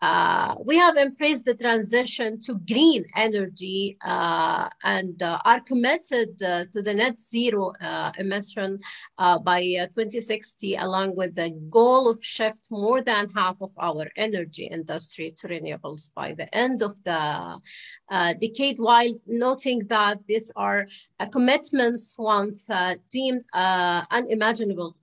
[0.00, 6.82] Uh, we have embraced the transition to green energy uh, and are committed uh, to
[6.82, 8.78] the net zero uh, emission
[9.18, 14.66] uh, by 2060, along with the goal of shift more than half of our energy
[14.66, 17.60] industry to renewables by the end of the
[18.40, 20.86] decade, while noting that these are
[21.32, 22.68] commitments once
[23.10, 24.96] deemed unimaginable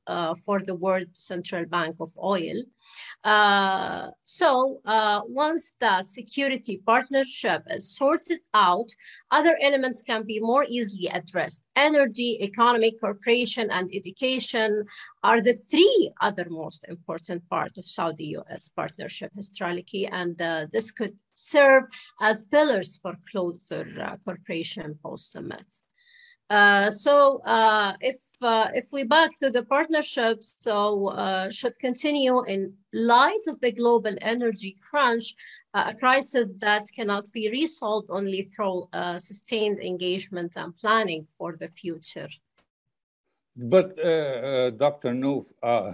[0.46, 2.64] for the World Central Bank of Oil.
[3.24, 8.90] Uh, so uh, once that security partnership is sorted out,
[9.32, 11.62] other elements can be more easily addressed.
[11.76, 14.86] Energy, economic cooperation, and education
[15.24, 21.16] are the three other most important part of Saudi-US partnership historically, and uh, this could
[21.34, 21.84] serve
[22.22, 25.66] as pillars for closer uh, cooperation post-summit.
[26.50, 32.44] Uh, so uh, if uh, if we back to the partnership, so uh, should continue
[32.44, 35.34] in light of the global energy crunch,
[35.74, 41.56] uh, a crisis that cannot be resolved only through uh, sustained engagement and planning for
[41.56, 42.30] the future.
[43.58, 45.14] But Dr.
[45.14, 45.46] Noof,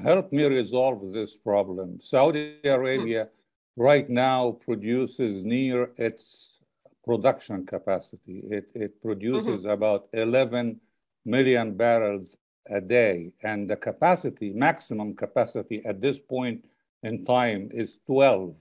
[0.01, 1.99] help me resolve this problem.
[2.01, 3.29] Saudi Arabia
[3.77, 6.60] right now produces near its
[7.03, 8.43] production capacity.
[8.49, 9.69] It, it produces mm-hmm.
[9.69, 10.79] about 11
[11.25, 12.37] million barrels
[12.69, 16.63] a day, and the capacity, maximum capacity at this point
[17.03, 18.53] in time is 12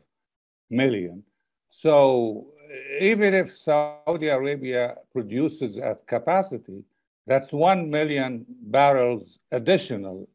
[0.71, 1.23] million.
[1.71, 2.47] So
[2.99, 6.83] even if Saudi Arabia produces at capacity,
[7.27, 10.29] that's 1 million barrels additional.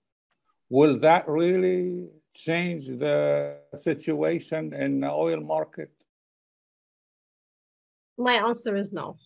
[0.70, 5.92] Will that really change the situation in the oil market?
[8.18, 9.18] My answer is no.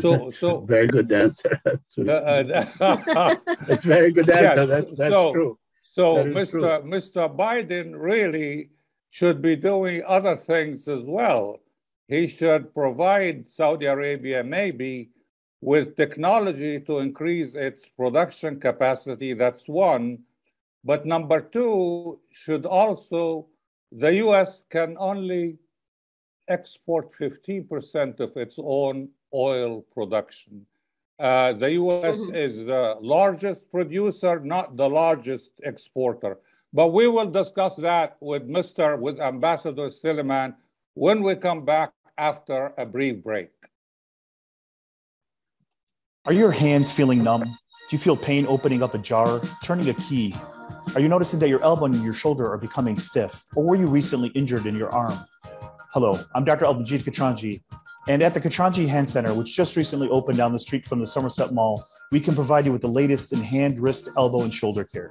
[0.00, 1.60] So, so very good answer.
[1.64, 3.36] That's uh,
[3.82, 4.66] very good answer.
[4.66, 5.58] That, that's so, true.
[5.92, 6.50] So, Mr.
[6.50, 6.90] True.
[6.90, 7.34] Mr.
[7.34, 8.70] Biden really
[9.10, 11.60] should be doing other things as well.
[12.06, 15.10] He should provide Saudi Arabia maybe
[15.60, 19.34] with technology to increase its production capacity.
[19.34, 20.20] That's one.
[20.84, 23.48] But number two, should also,
[23.90, 25.58] the US can only
[26.48, 30.66] export 15% of its own oil production.
[31.18, 32.34] Uh, the US mm-hmm.
[32.34, 36.38] is the largest producer, not the largest exporter.
[36.72, 38.98] But we will discuss that with Mr.
[38.98, 40.54] with Ambassador Silliman
[40.94, 43.50] when we come back after a brief break.
[46.26, 47.42] Are your hands feeling numb?
[47.42, 50.34] Do you feel pain opening up a jar, turning a key?
[50.94, 53.44] Are you noticing that your elbow and your shoulder are becoming stiff?
[53.54, 55.18] Or were you recently injured in your arm?
[55.92, 56.66] Hello, I'm Dr.
[56.66, 57.62] Albanjit Katranji,
[58.08, 61.06] and at the Katranji Hand Center, which just recently opened down the street from the
[61.06, 64.84] Somerset Mall, we can provide you with the latest in hand, wrist, elbow, and shoulder
[64.84, 65.10] care.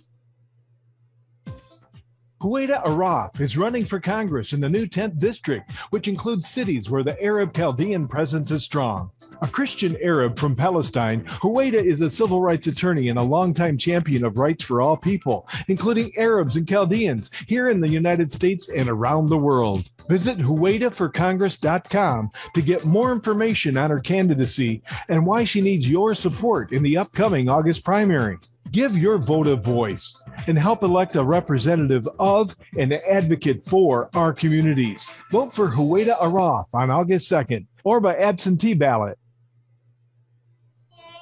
[2.41, 7.03] Huwaida Araf is running for Congress in the new 10th district, which includes cities where
[7.03, 9.11] the Arab Chaldean presence is strong.
[9.43, 14.25] A Christian Arab from Palestine, Huwaida is a civil rights attorney and a longtime champion
[14.25, 18.89] of rights for all people, including Arabs and Chaldeans, here in the United States and
[18.89, 19.85] around the world.
[20.09, 26.71] Visit HuwaidaForCongress.com to get more information on her candidacy and why she needs your support
[26.71, 28.39] in the upcoming August primary.
[28.71, 34.31] Give your vote a voice and help elect a representative of and advocate for our
[34.31, 35.09] communities.
[35.29, 39.17] Vote for Huwaida Araf on August 2nd or by absentee ballot.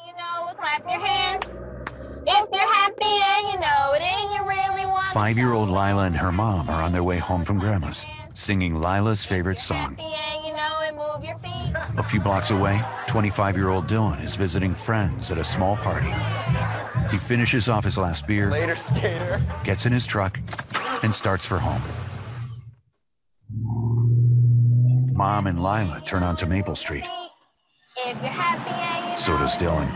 [0.05, 1.45] you know, clap your hands
[2.27, 6.03] if you're happy and you know it and you really want Five year old Lila
[6.03, 9.97] and her mom are on their way home from grandma's, singing Lila's favorite song.
[11.97, 16.11] A few blocks away, 25 year old Dylan is visiting friends at a small party.
[17.09, 19.41] He finishes off his last beer, Later, skater.
[19.63, 20.39] gets in his truck,
[21.01, 21.81] and starts for home.
[25.15, 27.05] Mom and Lila turn onto Maple Street.
[29.17, 29.89] So does Dylan.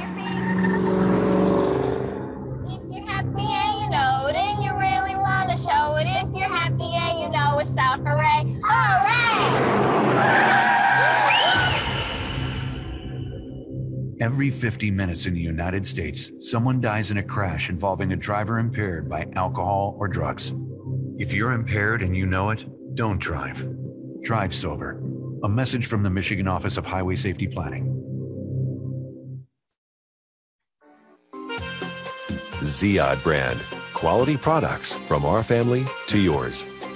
[2.66, 6.08] If you're happy and you know it and you really want to show it.
[6.08, 8.60] If you're happy and you know it, shout hooray!
[8.64, 9.14] Hooray!
[14.24, 18.58] Every 50 minutes in the United States, someone dies in a crash involving a driver
[18.58, 20.54] impaired by alcohol or drugs.
[21.18, 23.68] If you're impaired and you know it, don't drive.
[24.22, 25.04] Drive sober.
[25.44, 27.86] A message from the Michigan Office of Highway Safety Planning.
[32.64, 33.60] Ziyad brand.
[33.94, 36.66] Quality products from our family to yours.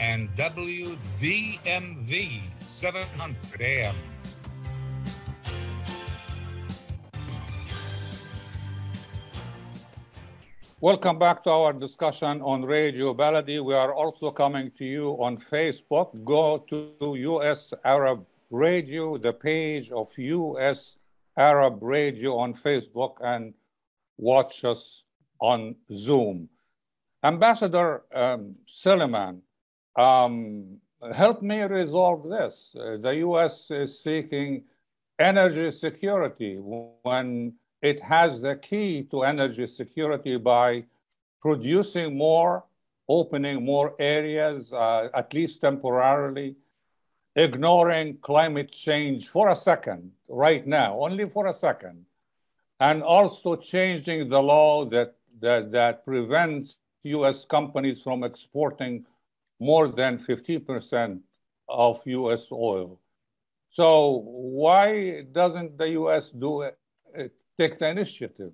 [0.00, 0.90] and WDMV
[2.60, 3.94] 700 AM.
[10.80, 13.60] Welcome back to our discussion on Radio Baladi.
[13.64, 16.24] We are also coming to you on Facebook.
[16.24, 20.94] Go to US Arab Radio, the page of US
[21.36, 23.54] Arab Radio on Facebook, and
[24.18, 25.02] watch us
[25.40, 26.48] on Zoom.
[27.24, 29.42] Ambassador um, Suleiman,
[29.98, 30.78] um,
[31.12, 32.74] help me resolve this.
[32.78, 34.64] Uh, the US is seeking
[35.18, 40.84] energy security when it has the key to energy security by
[41.40, 42.64] producing more,
[43.08, 46.56] opening more areas, uh, at least temporarily,
[47.34, 52.04] ignoring climate change for a second, right now, only for a second,
[52.80, 59.04] and also changing the law that, that, that prevents US companies from exporting
[59.60, 61.20] more than 50%
[61.68, 62.98] of US oil.
[63.70, 66.78] So why doesn't the US do it,
[67.58, 68.52] take the initiative?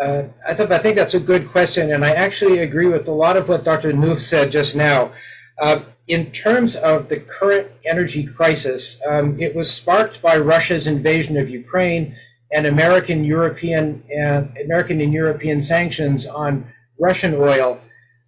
[0.00, 3.48] Uh, I, think that's a good question, and I actually agree with a lot of
[3.48, 3.92] what Dr.
[3.92, 5.12] Noof said just now.
[5.56, 11.36] Uh, in terms of the current energy crisis, um, it was sparked by Russia's invasion
[11.36, 12.16] of Ukraine
[12.52, 16.66] and American, European, and American and European sanctions on
[16.98, 17.80] Russian oil.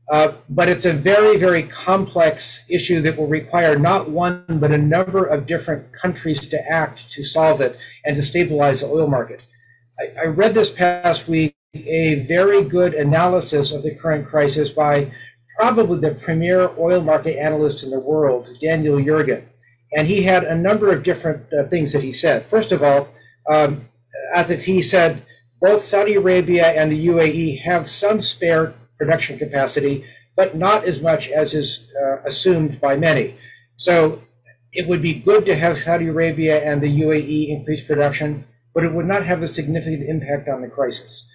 [0.09, 4.79] Uh, but it's a very, very complex issue that will require not one, but a
[4.79, 9.43] number of different countries to act to solve it and to stabilize the oil market.
[9.99, 15.13] I, I read this past week a very good analysis of the current crisis by
[15.59, 19.45] probably the premier oil market analyst in the world, Daniel Yergin.
[19.93, 22.45] And he had a number of different uh, things that he said.
[22.45, 23.09] First of all,
[23.49, 23.89] um,
[24.35, 25.25] as if he said,
[25.61, 30.05] both Saudi Arabia and the UAE have some spare production capacity,
[30.37, 33.37] but not as much as is uh, assumed by many.
[33.77, 34.23] So
[34.73, 38.93] it would be good to have Saudi Arabia and the UAE increase production, but it
[38.93, 41.29] would not have a significant impact on the crisis.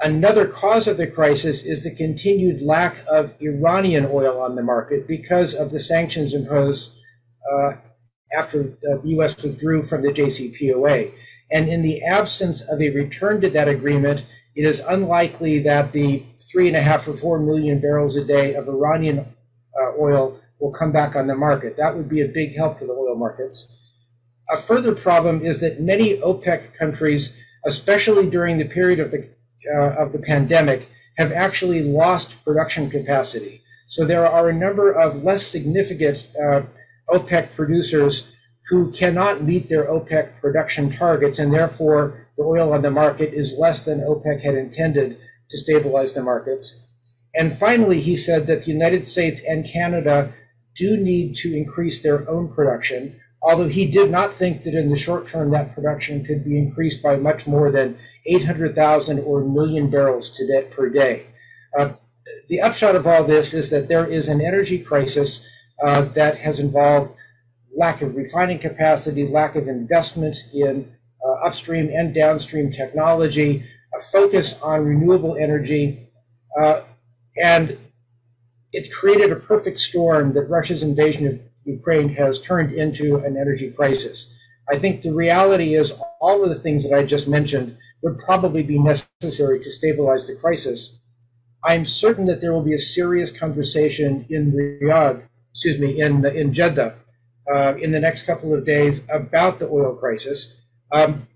[0.00, 5.06] Another cause of the crisis is the continued lack of Iranian oil on the market
[5.06, 6.92] because of the sanctions imposed
[7.52, 7.76] uh,
[8.36, 11.12] after uh, the US withdrew from the JCPOA.
[11.50, 14.24] And in the absence of a return to that agreement,
[14.54, 18.54] it is unlikely that the three and a half or four million barrels a day
[18.54, 19.34] of Iranian
[19.80, 21.76] uh, oil will come back on the market.
[21.76, 23.68] That would be a big help to the oil markets.
[24.50, 27.36] A further problem is that many OPEC countries,
[27.66, 29.28] especially during the period of the
[29.74, 33.62] uh, of the pandemic, have actually lost production capacity.
[33.88, 36.62] So there are a number of less significant uh,
[37.08, 38.30] OPEC producers
[38.68, 43.56] who cannot meet their OPEC production targets, and therefore the oil on the market is
[43.58, 45.18] less than OPEC had intended
[45.48, 46.80] to stabilize the markets.
[47.34, 50.32] And finally, he said that the United States and Canada
[50.76, 54.96] do need to increase their own production, although he did not think that in the
[54.96, 59.90] short term that production could be increased by much more than 800,000 or a million
[59.90, 61.26] barrels to day, per day.
[61.76, 61.94] Uh,
[62.48, 65.46] the upshot of all this is that there is an energy crisis
[65.82, 67.14] uh, that has involved
[67.76, 70.93] lack of refining capacity, lack of investment in
[71.26, 73.64] uh, upstream and downstream technology,
[73.94, 76.10] a focus on renewable energy,
[76.60, 76.82] uh,
[77.42, 77.78] and
[78.72, 83.70] it created a perfect storm that Russia's invasion of Ukraine has turned into an energy
[83.70, 84.34] crisis.
[84.68, 88.62] I think the reality is all of the things that I just mentioned would probably
[88.62, 90.98] be necessary to stabilize the crisis.
[91.64, 95.22] I'm certain that there will be a serious conversation in Riyadh,
[95.52, 96.96] excuse me, in in Jeddah,
[97.50, 100.54] uh, in the next couple of days about the oil crisis.
[100.94, 101.26] Um,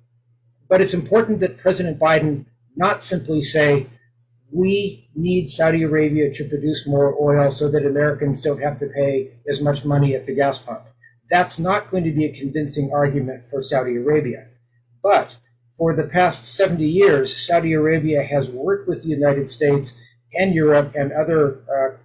[0.68, 2.46] but it's important that President Biden
[2.76, 3.88] not simply say,
[4.52, 9.32] we need Saudi Arabia to produce more oil so that Americans don't have to pay
[9.48, 10.84] as much money at the gas pump.
[11.28, 14.46] That's not going to be a convincing argument for Saudi Arabia.
[15.02, 15.36] But
[15.76, 20.00] for the past 70 years, Saudi Arabia has worked with the United States
[20.32, 21.96] and Europe and other uh,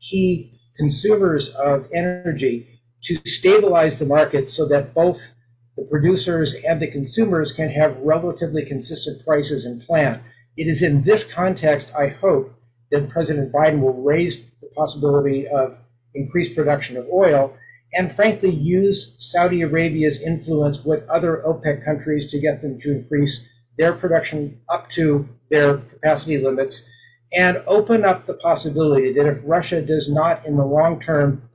[0.00, 5.34] key consumers of energy to stabilize the market so that both
[5.78, 10.20] the producers and the consumers can have relatively consistent prices and plan.
[10.56, 12.52] It is in this context, I hope,
[12.90, 15.80] that President Biden will raise the possibility of
[16.14, 17.56] increased production of oil
[17.94, 23.46] and frankly use Saudi Arabia's influence with other OPEC countries to get them to increase
[23.78, 26.88] their production up to their capacity limits
[27.32, 31.48] and open up the possibility that if Russia does not, in the long term,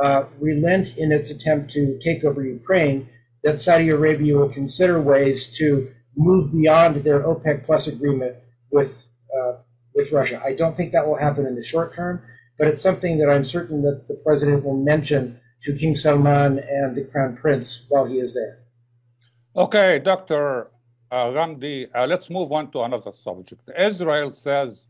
[0.00, 3.08] uh, relent in its attempt to take over Ukraine,
[3.42, 8.36] that Saudi Arabia will consider ways to move beyond their OPEC plus agreement
[8.70, 9.54] with uh,
[9.94, 10.40] with Russia.
[10.44, 12.22] I don't think that will happen in the short term,
[12.58, 16.96] but it's something that I'm certain that the president will mention to King Salman and
[16.96, 18.58] the Crown Prince while he is there.
[19.56, 20.68] Okay, Dr.
[21.10, 23.68] Uh, Ghamdi, uh, let's move on to another subject.
[23.76, 24.86] Israel says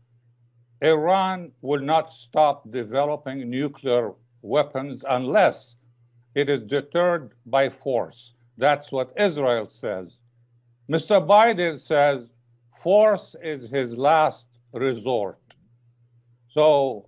[0.81, 5.75] Iran will not stop developing nuclear weapons unless
[6.35, 8.35] it is deterred by force.
[8.57, 10.17] That's what Israel says.
[10.89, 11.25] Mr.
[11.25, 12.27] Biden says
[12.81, 15.39] force is his last resort.
[16.49, 17.07] So,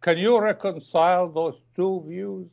[0.00, 2.48] can you reconcile those two views?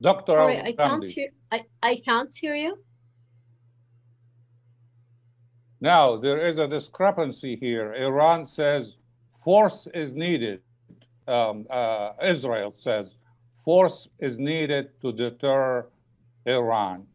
[0.00, 0.32] Dr.
[0.32, 1.28] Sorry, I can't hear.
[1.52, 2.78] I, I can't hear you.
[5.82, 7.94] Now, there is a discrepancy here.
[7.94, 8.94] Iran says
[9.44, 10.60] force is needed.
[11.28, 13.06] Um, uh, Israel says
[13.64, 15.86] force is needed to deter
[16.46, 17.06] Iran.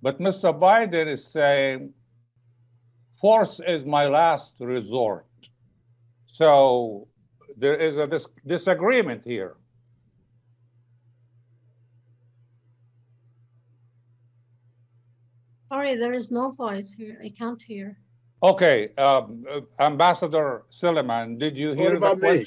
[0.00, 0.58] But Mr.
[0.58, 1.92] Biden is saying
[3.14, 5.26] force is my last resort.
[6.26, 7.08] So
[7.56, 9.56] there is a dis- disagreement here.
[15.68, 17.18] Sorry, there is no voice here.
[17.24, 17.98] I can't hear.
[18.42, 22.44] Okay, um, uh, Ambassador Suleiman, did you hear the about me?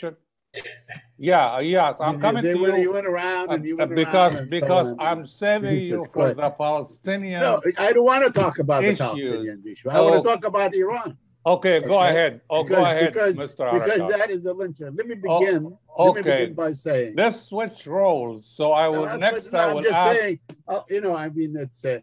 [1.18, 2.82] Yeah, yes, I'm You- coming they to went- you.
[2.84, 4.96] you went around and you uh, went around because so because.
[5.00, 6.38] I'm saving you for Christ.
[6.38, 7.42] the Palestinian.
[7.42, 9.00] No, I don't want to talk about the issues.
[9.00, 9.90] Palestinian issue.
[9.90, 11.18] I want Oh, to talk about Iran.
[11.48, 12.10] Okay, go Okay?
[12.10, 12.42] ahead.
[12.50, 13.66] Oh, go Because- ahead, because, Mr.
[13.86, 14.94] Because that is the lynching.
[14.96, 15.64] Let me Oh, begin.
[15.64, 15.78] Let me
[16.10, 16.22] okay.
[16.22, 17.14] begin by saying.
[17.16, 18.52] Let's switch roles.
[18.58, 19.52] So I will that's next.
[19.54, 20.18] no, I I'm will just ask.
[20.20, 20.40] saying.
[20.68, 22.00] uh, you know, I mean, it's uh,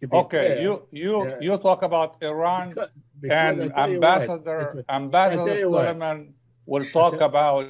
[0.00, 1.36] to be Okay, fair, you you yeah.
[1.40, 5.60] you talk about Iran, Because- because and you what, Ambassador Ambassador.
[5.62, 6.34] Suleiman
[6.66, 7.66] will talk about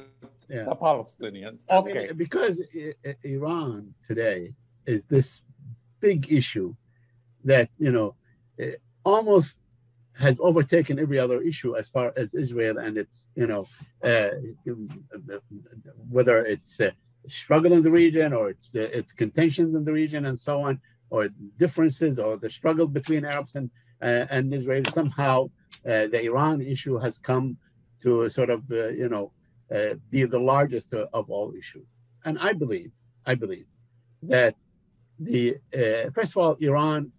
[0.49, 0.63] Yeah.
[0.65, 1.59] the Palestinians.
[1.69, 2.11] I mean, Okay.
[2.13, 2.61] because
[3.23, 4.53] Iran today
[4.85, 5.41] is this
[5.99, 6.75] big issue
[7.43, 8.15] that you know
[9.03, 9.57] almost
[10.13, 13.63] has overtaken every other issue as far as Israel and its you know
[14.03, 14.29] uh,
[16.09, 16.91] whether it's uh,
[17.29, 20.79] struggle in the region or it's the, its contentions in the region and so on
[21.09, 21.27] or
[21.57, 23.69] differences or the struggle between Arabs and
[24.01, 25.49] uh, and Israel somehow
[25.85, 27.57] uh, the Iran issue has come
[28.03, 29.31] to a sort of uh, you know
[29.73, 31.87] uh, be the largest of all issues.
[32.25, 32.91] And I believe,
[33.25, 33.65] I believe
[34.23, 34.55] that
[35.19, 37.11] the uh, first of all, Iran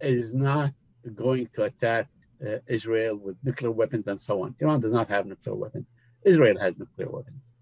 [0.00, 0.72] is not
[1.14, 2.08] going to attack
[2.44, 4.54] uh, Israel with nuclear weapons and so on.
[4.60, 5.86] Iran does not have nuclear weapons.
[6.24, 7.52] Israel has nuclear weapons.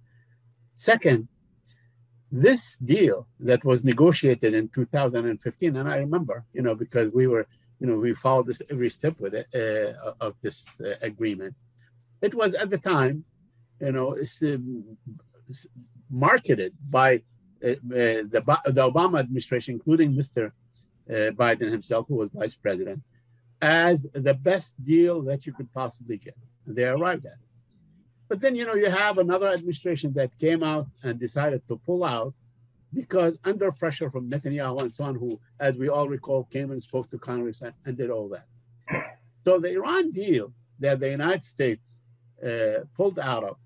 [0.75, 1.29] Second,
[2.33, 7.47] this deal that was negotiated in 2015, and I remember, you know, because we were,
[7.79, 11.55] you know, we followed this every step with it uh, of this uh, agreement.
[12.21, 13.25] It was at the time
[13.81, 14.85] you know, it's um,
[15.49, 15.66] it's
[16.11, 17.22] marketed by
[17.64, 17.75] uh, uh,
[18.33, 20.53] the, the Obama administration, including Mr.
[21.09, 23.03] Uh, Biden himself, who was vice president,
[23.61, 26.37] as the best deal that you could possibly get.
[26.66, 27.39] And they arrived at it.
[28.29, 32.05] But then, you know, you have another administration that came out and decided to pull
[32.05, 32.35] out
[32.93, 36.83] because under pressure from Netanyahu and so on, who, as we all recall, came and
[36.83, 38.47] spoke to Congress and, and did all that.
[39.45, 42.01] So the Iran deal that the United States
[42.45, 43.57] uh, pulled out of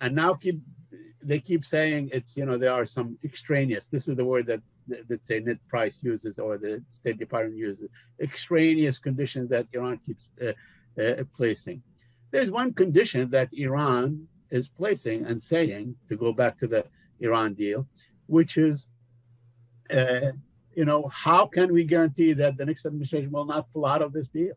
[0.00, 0.60] and now keep
[1.22, 4.62] they keep saying it's you know there are some extraneous this is the word that
[5.08, 7.88] that say Ned Price uses or the State Department uses
[8.20, 10.52] extraneous conditions that Iran keeps uh,
[11.00, 11.82] uh, placing.
[12.30, 16.84] There's one condition that Iran is placing and saying to go back to the
[17.20, 17.86] Iran deal,
[18.26, 18.86] which is,
[19.90, 20.32] uh,
[20.74, 24.12] you know, how can we guarantee that the next administration will not pull out of
[24.12, 24.54] this deal?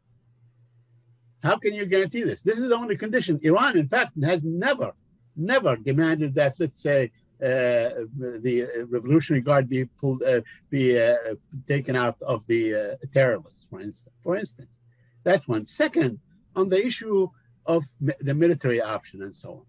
[1.43, 2.41] How can you guarantee this?
[2.41, 3.39] This is the only condition.
[3.41, 4.93] Iran, in fact, has never
[5.41, 7.11] never demanded that, let's say,
[7.41, 8.05] uh,
[8.45, 11.15] the Revolutionary Guard be pulled, uh, be uh,
[11.67, 13.39] taken out of the uh, terror
[13.71, 14.13] for instance.
[14.21, 14.69] For instance,
[15.23, 15.65] that's one.
[15.65, 16.19] Second,
[16.55, 17.29] on the issue
[17.65, 19.65] of the military option and so on,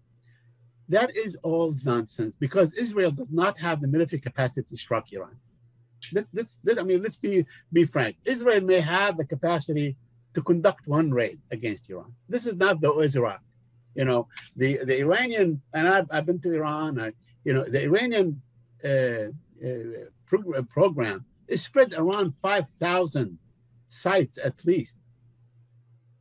[0.89, 5.37] that is all nonsense because Israel does not have the military capacity to strike Iran.
[6.11, 8.17] Let, let, let- I mean, let's be be frank.
[8.25, 9.95] Israel may have the capacity
[10.33, 12.13] to conduct one raid against Iran.
[12.27, 13.41] This is not the Iraq
[13.95, 17.13] you know the the Iranian and I've, I've been to Iran I,
[17.43, 18.41] you know the Iranian
[18.83, 19.29] uh,
[19.65, 23.37] uh, prog- program is spread around 5,000
[23.87, 24.95] sites at least.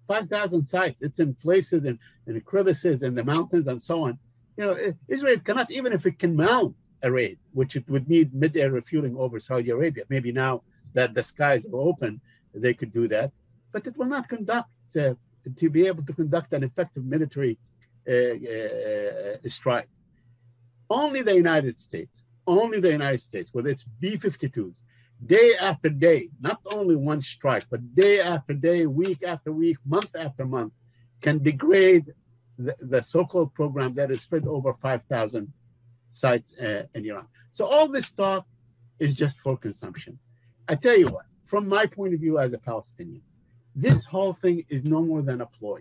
[0.08, 0.98] 5,000 sites.
[1.00, 4.18] It's in places in, in crevices in the mountains and so on.
[4.56, 8.32] You know Israel cannot even if it can mount a raid which it would need
[8.34, 10.04] mid-air refueling over Saudi Arabia.
[10.08, 10.62] Maybe now
[10.94, 12.20] that the skies are open
[12.54, 13.32] they could do that.
[13.72, 15.14] But it will not conduct uh,
[15.56, 17.58] to be able to conduct an effective military
[18.08, 19.88] uh, uh, strike.
[20.90, 24.74] Only the United States, only the United States, with its B-52s,
[25.24, 30.10] day after day, not only one strike, but day after day, week after week, month
[30.16, 30.72] after month,
[31.20, 32.06] can degrade
[32.58, 35.52] the, the so-called program that is spread over 5,000
[36.12, 37.26] sites uh, in Iran.
[37.52, 38.46] So all this talk
[38.98, 40.18] is just for consumption.
[40.68, 43.22] I tell you what, from my point of view as a Palestinian,
[43.74, 45.80] this whole thing is no more than a ploy.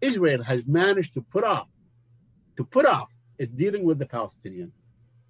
[0.00, 1.68] Israel has managed to put off,
[2.56, 3.08] to put off
[3.38, 4.72] its dealing with the Palestinians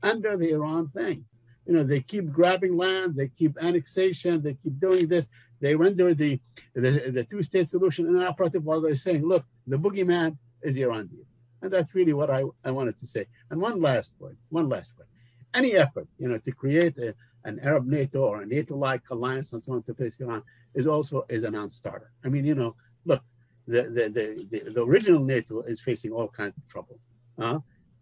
[0.02, 1.24] under the Iran thing.
[1.66, 5.26] You know, they keep grabbing land, they keep annexation, they keep doing this.
[5.60, 6.40] They render the,
[6.74, 11.24] the, the two-state solution inoperative while they're saying, look, the boogeyman is the Iran deal.
[11.62, 13.26] And that's really what I, I wanted to say.
[13.50, 15.06] And one last word, one last word.
[15.52, 17.14] Any effort, you know, to create a,
[17.44, 20.42] an Arab NATO or a NATO-like alliance and so on to face Iran
[20.74, 22.10] is also is a non-starter.
[22.24, 23.22] I mean, you know, look,
[23.66, 26.98] the the the, the, the original NATO is facing all kinds of trouble,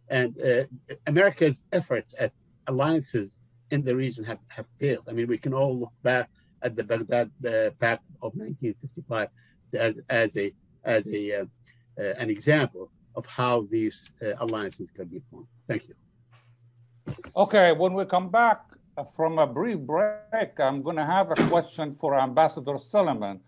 [0.08, 0.64] and uh,
[1.06, 2.32] America's efforts at
[2.66, 3.38] alliances
[3.70, 5.04] in the region have, have failed.
[5.08, 6.30] I mean, we can all look back
[6.62, 9.28] at the Baghdad uh, Pact of 1955
[9.74, 10.52] as, as a
[10.84, 11.44] as a uh,
[11.98, 15.46] uh, an example of how these uh, alliances can be formed.
[15.66, 15.94] Thank you.
[17.34, 18.60] Okay, when we come back
[19.04, 23.40] from a brief break, I'm going to have a question for Ambassador Solomon.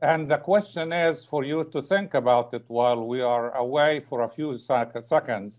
[0.00, 4.22] And the question is for you to think about it while we are away for
[4.22, 5.58] a few sec seconds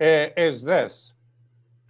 [0.00, 1.12] eh, is this.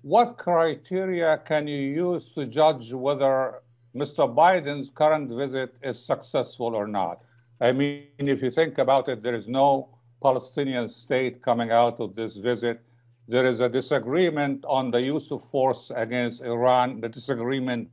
[0.03, 3.62] What criteria can you use to judge whether
[3.95, 4.35] Mr.
[4.35, 7.20] Biden's current visit is successful or not?
[7.61, 9.91] I mean, if you think about it, there is no
[10.22, 12.81] Palestinian state coming out of this visit.
[13.29, 17.89] There is a disagreement on the use of force against Iran, the disagreement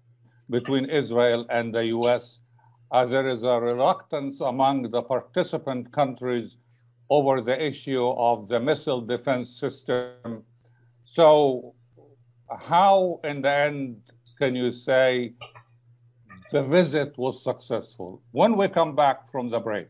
[0.49, 2.39] between Israel and the US.
[2.91, 6.55] Uh, there is a reluctance among the participant countries
[7.09, 10.43] over the issue of the missile defense system.
[11.05, 11.73] So,
[12.59, 14.01] how in the end
[14.39, 15.33] can you say
[16.51, 18.21] the visit was successful?
[18.31, 19.89] When we come back from the break.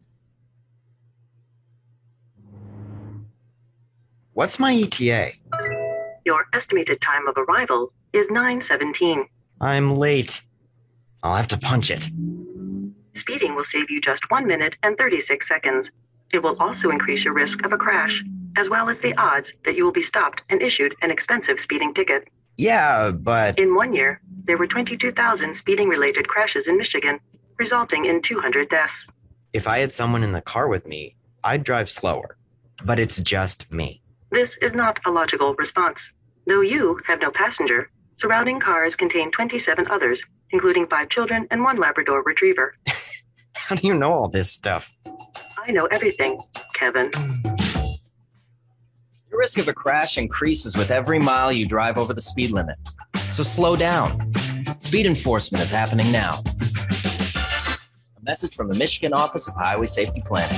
[4.33, 5.33] What's my ETA?
[6.25, 9.27] Your estimated time of arrival is 917.
[9.59, 10.41] I'm late.
[11.23, 12.09] I'll have to punch it.
[13.15, 15.91] Speeding will save you just 1 minute and 36 seconds.
[16.31, 18.23] It will also increase your risk of a crash,
[18.57, 21.93] as well as the odds that you will be stopped and issued an expensive speeding
[21.93, 22.27] ticket.
[22.57, 27.19] Yeah, but In one year, there were 22,000 speeding related crashes in Michigan,
[27.57, 29.05] resulting in 200 deaths.
[29.53, 32.37] if I had someone in the car with me, I'd drive slower.
[32.85, 34.00] But it's just me.
[34.31, 36.09] This is not a logical response.
[36.47, 41.75] Though you have no passenger, surrounding cars contain 27 others, including five children and one
[41.75, 42.73] Labrador retriever.
[43.55, 44.89] How do you know all this stuff?
[45.57, 46.39] I know everything,
[46.73, 47.11] Kevin.
[47.11, 47.57] The
[49.37, 52.77] risk of a crash increases with every mile you drive over the speed limit.
[53.17, 54.33] So slow down.
[54.79, 56.41] Speed enforcement is happening now.
[58.17, 60.57] A message from the Michigan Office of Highway Safety Planning.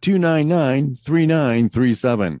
[0.00, 2.40] 299 3937.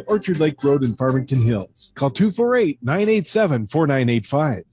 [0.07, 1.91] Orchard Lake Road in Farmington Hills.
[1.95, 4.63] Call 248 987 4985.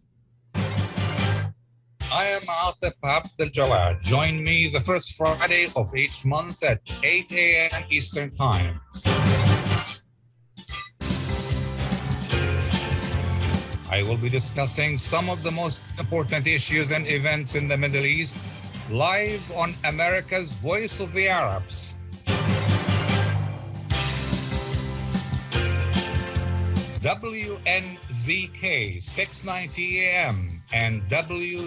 [2.10, 4.00] I am Atif Abdel Jawad.
[4.00, 7.84] Join me the first Friday of each month at 8 a.m.
[7.90, 8.80] Eastern Time.
[13.90, 18.04] I will be discussing some of the most important issues and events in the Middle
[18.04, 18.38] East
[18.90, 21.97] live on America's Voice of the Arabs.
[27.08, 31.64] WNZK 690 AM and WDMV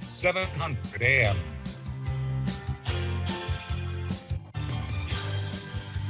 [0.00, 1.36] 700 AM.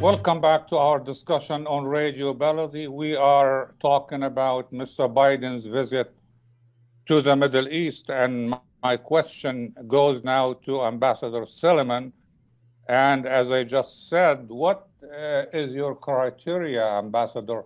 [0.00, 2.88] Welcome back to our discussion on Radio Baladi.
[2.88, 5.12] We are talking about Mr.
[5.12, 6.14] Biden's visit
[7.06, 8.54] to the Middle East, and
[8.84, 12.12] my question goes now to Ambassador Silliman.
[12.88, 14.86] And as I just said, what
[15.52, 17.64] is your criteria, Ambassador,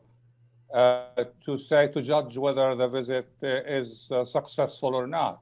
[0.74, 5.40] uh, to say to judge whether the visit uh, is uh, successful or not?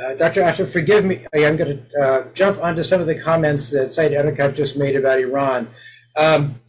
[0.00, 0.42] Uh, Dr.
[0.42, 1.26] Asher, forgive me.
[1.34, 4.78] I am going to uh, jump onto some of the comments that Said Ariqat just
[4.78, 5.68] made about Iran.
[6.16, 6.60] Um,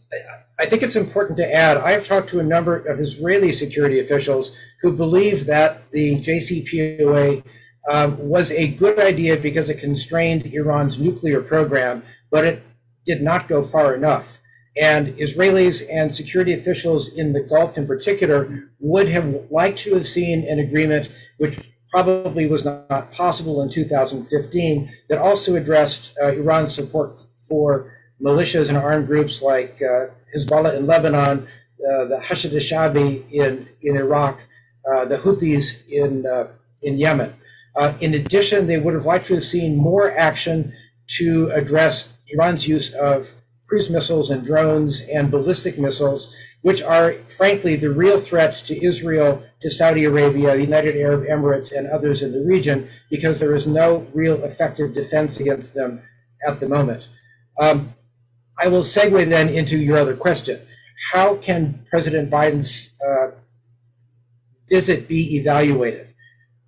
[0.58, 4.56] I think it's important to add, I've talked to a number of Israeli security officials
[4.82, 7.44] who believe that the JCPOA
[7.88, 12.62] um, was a good idea because it constrained Iran's nuclear program, but it
[13.10, 14.40] did not go far enough.
[14.80, 20.06] And Israelis and security officials in the Gulf in particular would have liked to have
[20.06, 21.58] seen an agreement which
[21.90, 27.16] probably was not possible in 2015 that also addressed uh, Iran's support
[27.48, 27.92] for
[28.22, 31.48] militias and armed groups like uh, Hezbollah in Lebanon,
[31.90, 34.40] uh, the Hashd al-Shabi in, in Iraq,
[34.88, 36.46] uh, the Houthis in, uh,
[36.82, 37.34] in Yemen.
[37.74, 40.72] Uh, in addition, they would have liked to have seen more action
[41.18, 43.34] to address Iran's use of
[43.68, 49.42] cruise missiles and drones and ballistic missiles, which are, frankly, the real threat to Israel,
[49.60, 53.66] to Saudi Arabia, the United Arab Emirates, and others in the region, because there is
[53.66, 56.02] no real effective defense against them
[56.46, 57.08] at the moment.
[57.58, 57.94] Um,
[58.58, 60.60] I will segue then into your other question.
[61.12, 63.30] How can President Biden's uh,
[64.68, 66.08] visit be evaluated?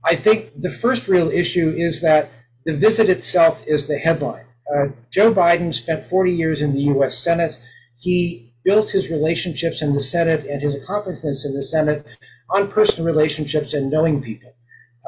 [0.04, 2.30] I think the first real issue is that
[2.64, 4.46] the visit itself is the headline.
[4.74, 7.58] Uh, Joe Biden spent 40 years in the US Senate.
[7.98, 12.06] He built his relationships in the Senate and his accomplishments in the Senate
[12.50, 14.54] on personal relationships and knowing people.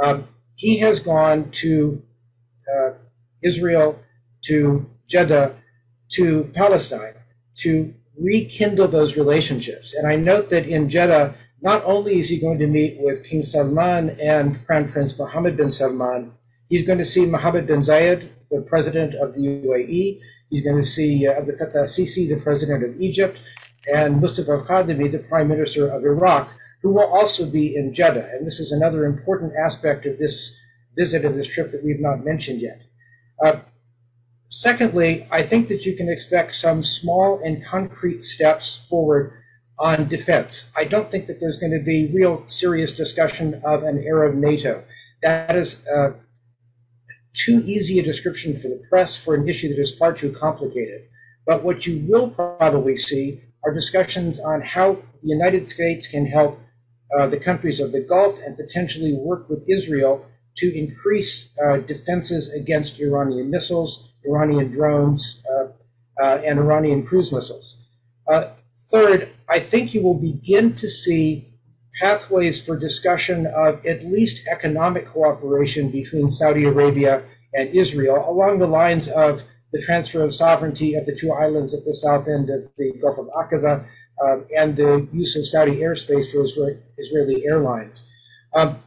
[0.02, 2.02] Um, he has gone to
[2.74, 2.92] uh,
[3.42, 4.00] Israel,
[4.44, 5.54] to Jeddah,
[6.12, 7.14] to Palestine
[7.56, 9.94] to rekindle those relationships.
[9.94, 13.42] And I note that in Jeddah, not only is he going to meet with King
[13.42, 16.32] Salman and Crown Prince Mohammed bin Salman,
[16.68, 20.20] he's going to see Mohammed bin Zayed, the president of the UAE.
[20.50, 23.42] He's going to see uh, Abdel Fattah Sisi, the president of Egypt,
[23.92, 26.50] and Mustafa al-Kadhimi, the prime minister of Iraq,
[26.82, 28.28] who will also be in Jeddah.
[28.32, 30.58] And this is another important aspect of this
[30.96, 32.82] visit of this trip that we've not mentioned yet.
[33.42, 33.60] Uh,
[34.54, 39.32] Secondly, I think that you can expect some small and concrete steps forward
[39.78, 40.70] on defense.
[40.76, 44.84] I don't think that there's going to be real serious discussion of an Arab NATO.
[45.22, 46.12] That is uh,
[47.34, 51.02] too easy a description for the press for an issue that is far too complicated.
[51.46, 56.60] But what you will probably see are discussions on how the United States can help
[57.18, 60.26] uh, the countries of the Gulf and potentially work with Israel
[60.56, 65.68] to increase uh, defenses against Iranian missiles Iranian drones, uh,
[66.22, 67.82] uh, and Iranian cruise missiles.
[68.26, 68.50] Uh,
[68.90, 71.53] third, I think you will begin to see
[72.00, 77.22] pathways for discussion of at least economic cooperation between Saudi Arabia
[77.54, 81.84] and Israel along the lines of the transfer of sovereignty of the two islands at
[81.84, 83.86] the south end of the Gulf of Aqaba
[84.24, 86.44] um, and the use of Saudi airspace for
[86.96, 88.08] Israeli airlines.
[88.54, 88.82] Um,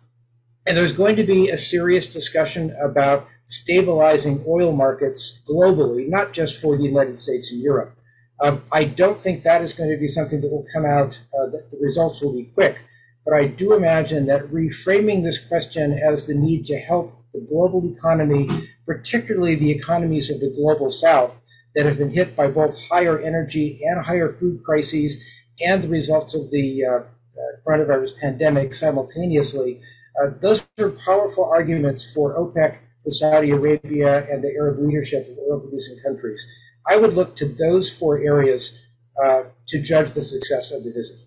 [0.66, 6.62] and there's going to be a serious discussion about stabilizing oil markets globally, not just
[6.62, 7.98] for the United States and Europe.
[8.42, 11.48] Um, I don't think that is going to be something that will come out, uh,
[11.48, 12.84] the results will be quick.
[13.28, 17.86] But I do imagine that reframing this question as the need to help the global
[17.86, 21.42] economy, particularly the economies of the global south,
[21.76, 25.22] that have been hit by both higher energy and higher food crises
[25.60, 27.04] and the results of the uh, uh,
[27.68, 29.82] coronavirus pandemic simultaneously.
[30.24, 35.38] Uh, those are powerful arguments for OPEC, for Saudi Arabia, and the Arab leadership of
[35.52, 36.50] oil producing countries.
[36.90, 38.80] I would look to those four areas
[39.22, 41.27] uh, to judge the success of the visit.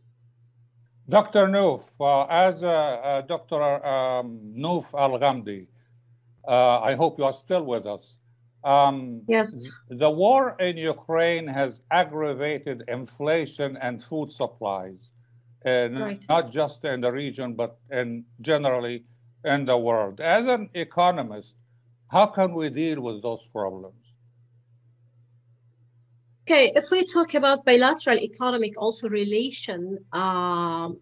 [1.10, 1.48] Dr.
[1.48, 3.60] Noof, uh, as uh, uh, Dr.
[3.84, 5.66] Um, Noof Al Ghamdi,
[6.46, 8.16] uh, I hope you are still with us.
[8.62, 9.70] Um, yes.
[9.88, 15.10] The war in Ukraine has aggravated inflation and food supplies,
[15.64, 16.24] and Right.
[16.28, 19.04] not just in the region, but in generally
[19.44, 20.20] in the world.
[20.20, 21.54] As an economist,
[22.08, 23.99] how can we deal with those problems?
[26.50, 30.98] Okay, if we talk about bilateral economic also relation, um,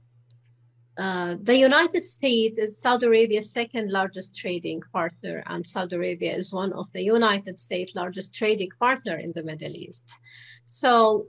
[0.99, 6.53] uh, the United States is Saudi Arabia's second largest trading partner, and Saudi Arabia is
[6.53, 10.13] one of the United States' largest trading partner in the Middle East.
[10.67, 11.29] So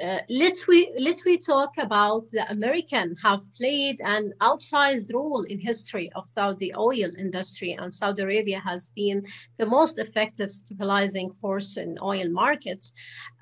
[0.00, 5.42] uh, uh, let we let we talk about the American have played an outsized role
[5.44, 9.24] in history of Saudi oil industry, and Saudi Arabia has been
[9.58, 12.92] the most effective stabilizing force in oil markets.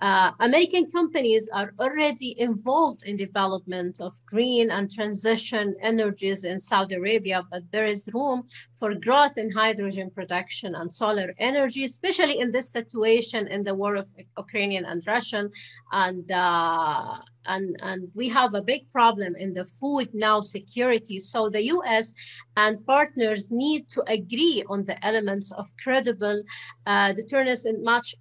[0.01, 6.95] Uh, American companies are already involved in development of green and transition energies in Saudi
[6.95, 12.53] Arabia, but there is room for growth in hydrogen production and solar energy, especially in
[12.53, 15.51] this situation in the war of Ukrainian and Russian
[15.91, 21.19] and uh, and and we have a big problem in the food now security.
[21.19, 22.15] So the U.S.
[22.57, 26.41] and partners need to agree on the elements of credible
[26.87, 28.15] uh, deterrence and much.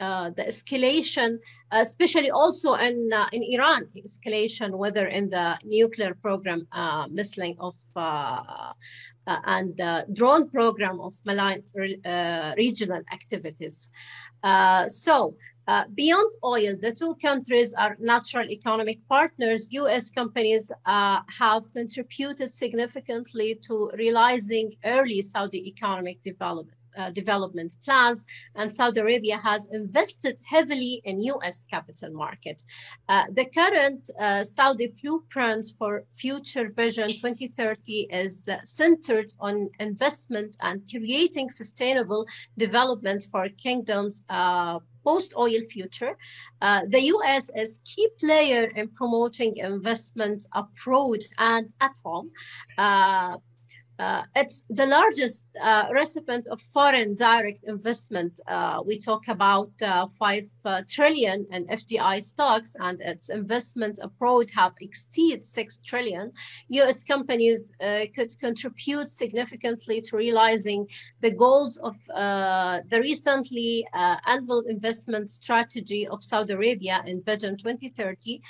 [0.00, 1.38] Uh, the escalation,
[1.72, 7.06] especially also in uh, in Iran, escalation, whether in the nuclear program, uh,
[7.58, 8.72] of uh,
[9.26, 9.78] uh, and
[10.14, 11.62] drone program of malign
[12.56, 13.90] regional activities.
[14.88, 15.34] So
[15.94, 19.68] beyond oil, the two countries are natural economic partners.
[19.72, 20.08] U.S.
[20.08, 26.79] companies have contributed significantly to realizing early Saudi economic development.
[26.96, 28.24] Uh, development plans
[28.56, 32.62] and Saudi Arabia has invested heavily in US capital market.
[33.08, 40.56] Uh, the current uh, Saudi blueprint for future vision 2030 is uh, centered on investment
[40.62, 42.26] and creating sustainable
[42.58, 46.16] development for kingdoms uh, post-oil future.
[46.60, 47.50] Uh, the U.S.
[47.56, 52.30] is key player in promoting investment abroad and at home.
[52.76, 53.38] Uh,
[54.00, 58.40] uh, it's the largest uh, recipient of foreign direct investment.
[58.46, 64.48] Uh, we talk about uh, five uh, trillion in FDI stocks, and its investment abroad
[64.56, 66.32] have exceeded six trillion.
[66.68, 67.04] U.S.
[67.04, 70.88] companies uh, could contribute significantly to realizing
[71.20, 73.86] the goals of the recently
[74.26, 78.40] unveiled investment strategy of Saudi Arabia in Vision 2030.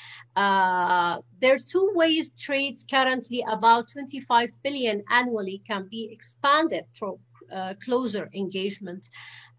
[1.41, 7.19] There are two ways trade currently about 25 billion annually can be expanded through
[7.53, 9.09] uh, closer engagement.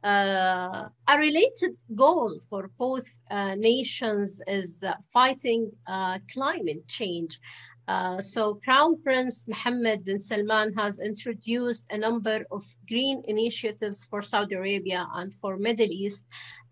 [0.04, 5.72] Uh, a related goal for both uh, nations is fighting
[6.32, 7.40] climate change.
[7.88, 14.22] Uh, so Crown Prince Mohammed bin Salman has introduced a number of green initiatives for
[14.22, 16.26] Saudi Arabia and for Middle East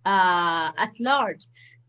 [0.05, 1.45] uh, at large.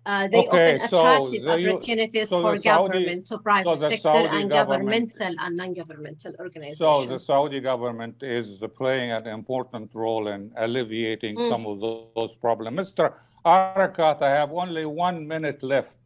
[0.06, 3.88] Uh, they Okay, open so attractive the opportunities so for Saudi- government to private the
[3.90, 6.78] sector Saudi and government- governmental and non-governmental organizations.
[6.78, 8.46] So the Saudi government is
[8.78, 11.48] playing an important role in alleviating Mm.
[11.50, 12.76] some of those problems.
[12.80, 13.12] Mr.
[13.44, 15.96] Ariqat, I have only one minute left.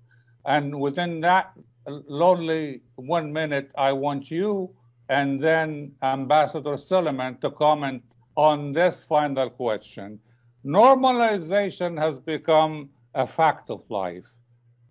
[0.45, 1.53] And within that
[1.86, 4.70] lonely one minute, I want you
[5.09, 8.03] and then Ambassador Suleiman to comment
[8.36, 10.18] on this final question.
[10.64, 14.25] Normalization has become a fact of life.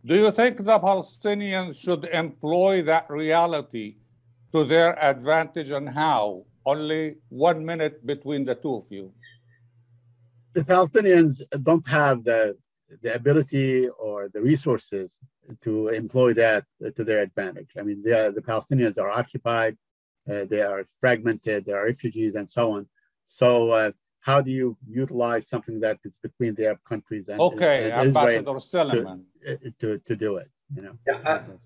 [0.05, 3.97] Do you think the Palestinians should employ that reality
[4.53, 6.45] to their advantage and how?
[6.65, 9.13] Only one minute between the two of you.
[10.53, 12.55] the Palestinians don't have the,
[13.01, 15.11] the ability or the resources
[15.61, 16.63] to employ that
[16.95, 17.71] to their advantage.
[17.78, 19.78] I mean, the Palestinians are occupied,
[20.32, 22.88] uh, they are fragmented, they are refugees, and so on.
[23.28, 23.91] So, uh,
[24.24, 28.61] how do you utilize something that is between the Arab countries and, Okay, and Israel
[28.61, 29.19] to,
[29.49, 30.49] uh, to, to do it?
[30.76, 30.97] You know,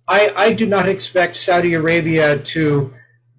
[0.10, 2.94] I, I do not expect Saudi Arabia to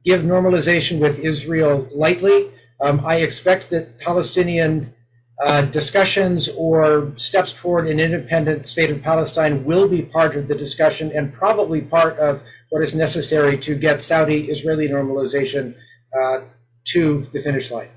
[0.05, 2.51] give normalization with Israel lightly.
[2.81, 4.95] Um, I expect that Palestinian
[5.45, 10.55] uh, discussions or steps toward an independent state of Palestine will be part of the
[10.55, 15.75] discussion and probably part of what is necessary to get Saudi Israeli normalization
[16.19, 16.41] uh,
[16.85, 17.91] to the finish line.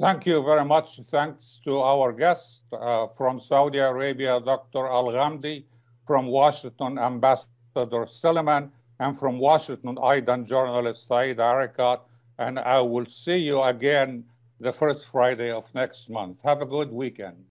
[0.00, 1.00] Thank you very much.
[1.10, 4.86] Thanks to our guest uh, from Saudi Arabia, Dr.
[4.86, 5.64] Al Ghamdi,
[6.06, 8.70] from Washington, Ambassador Silliman,
[9.00, 12.00] and from Washington, Aidan journalist Saeed Ariqat.
[12.38, 14.24] And I will see you again
[14.60, 16.38] the first Friday of next month.
[16.44, 17.44] Have a good weekend.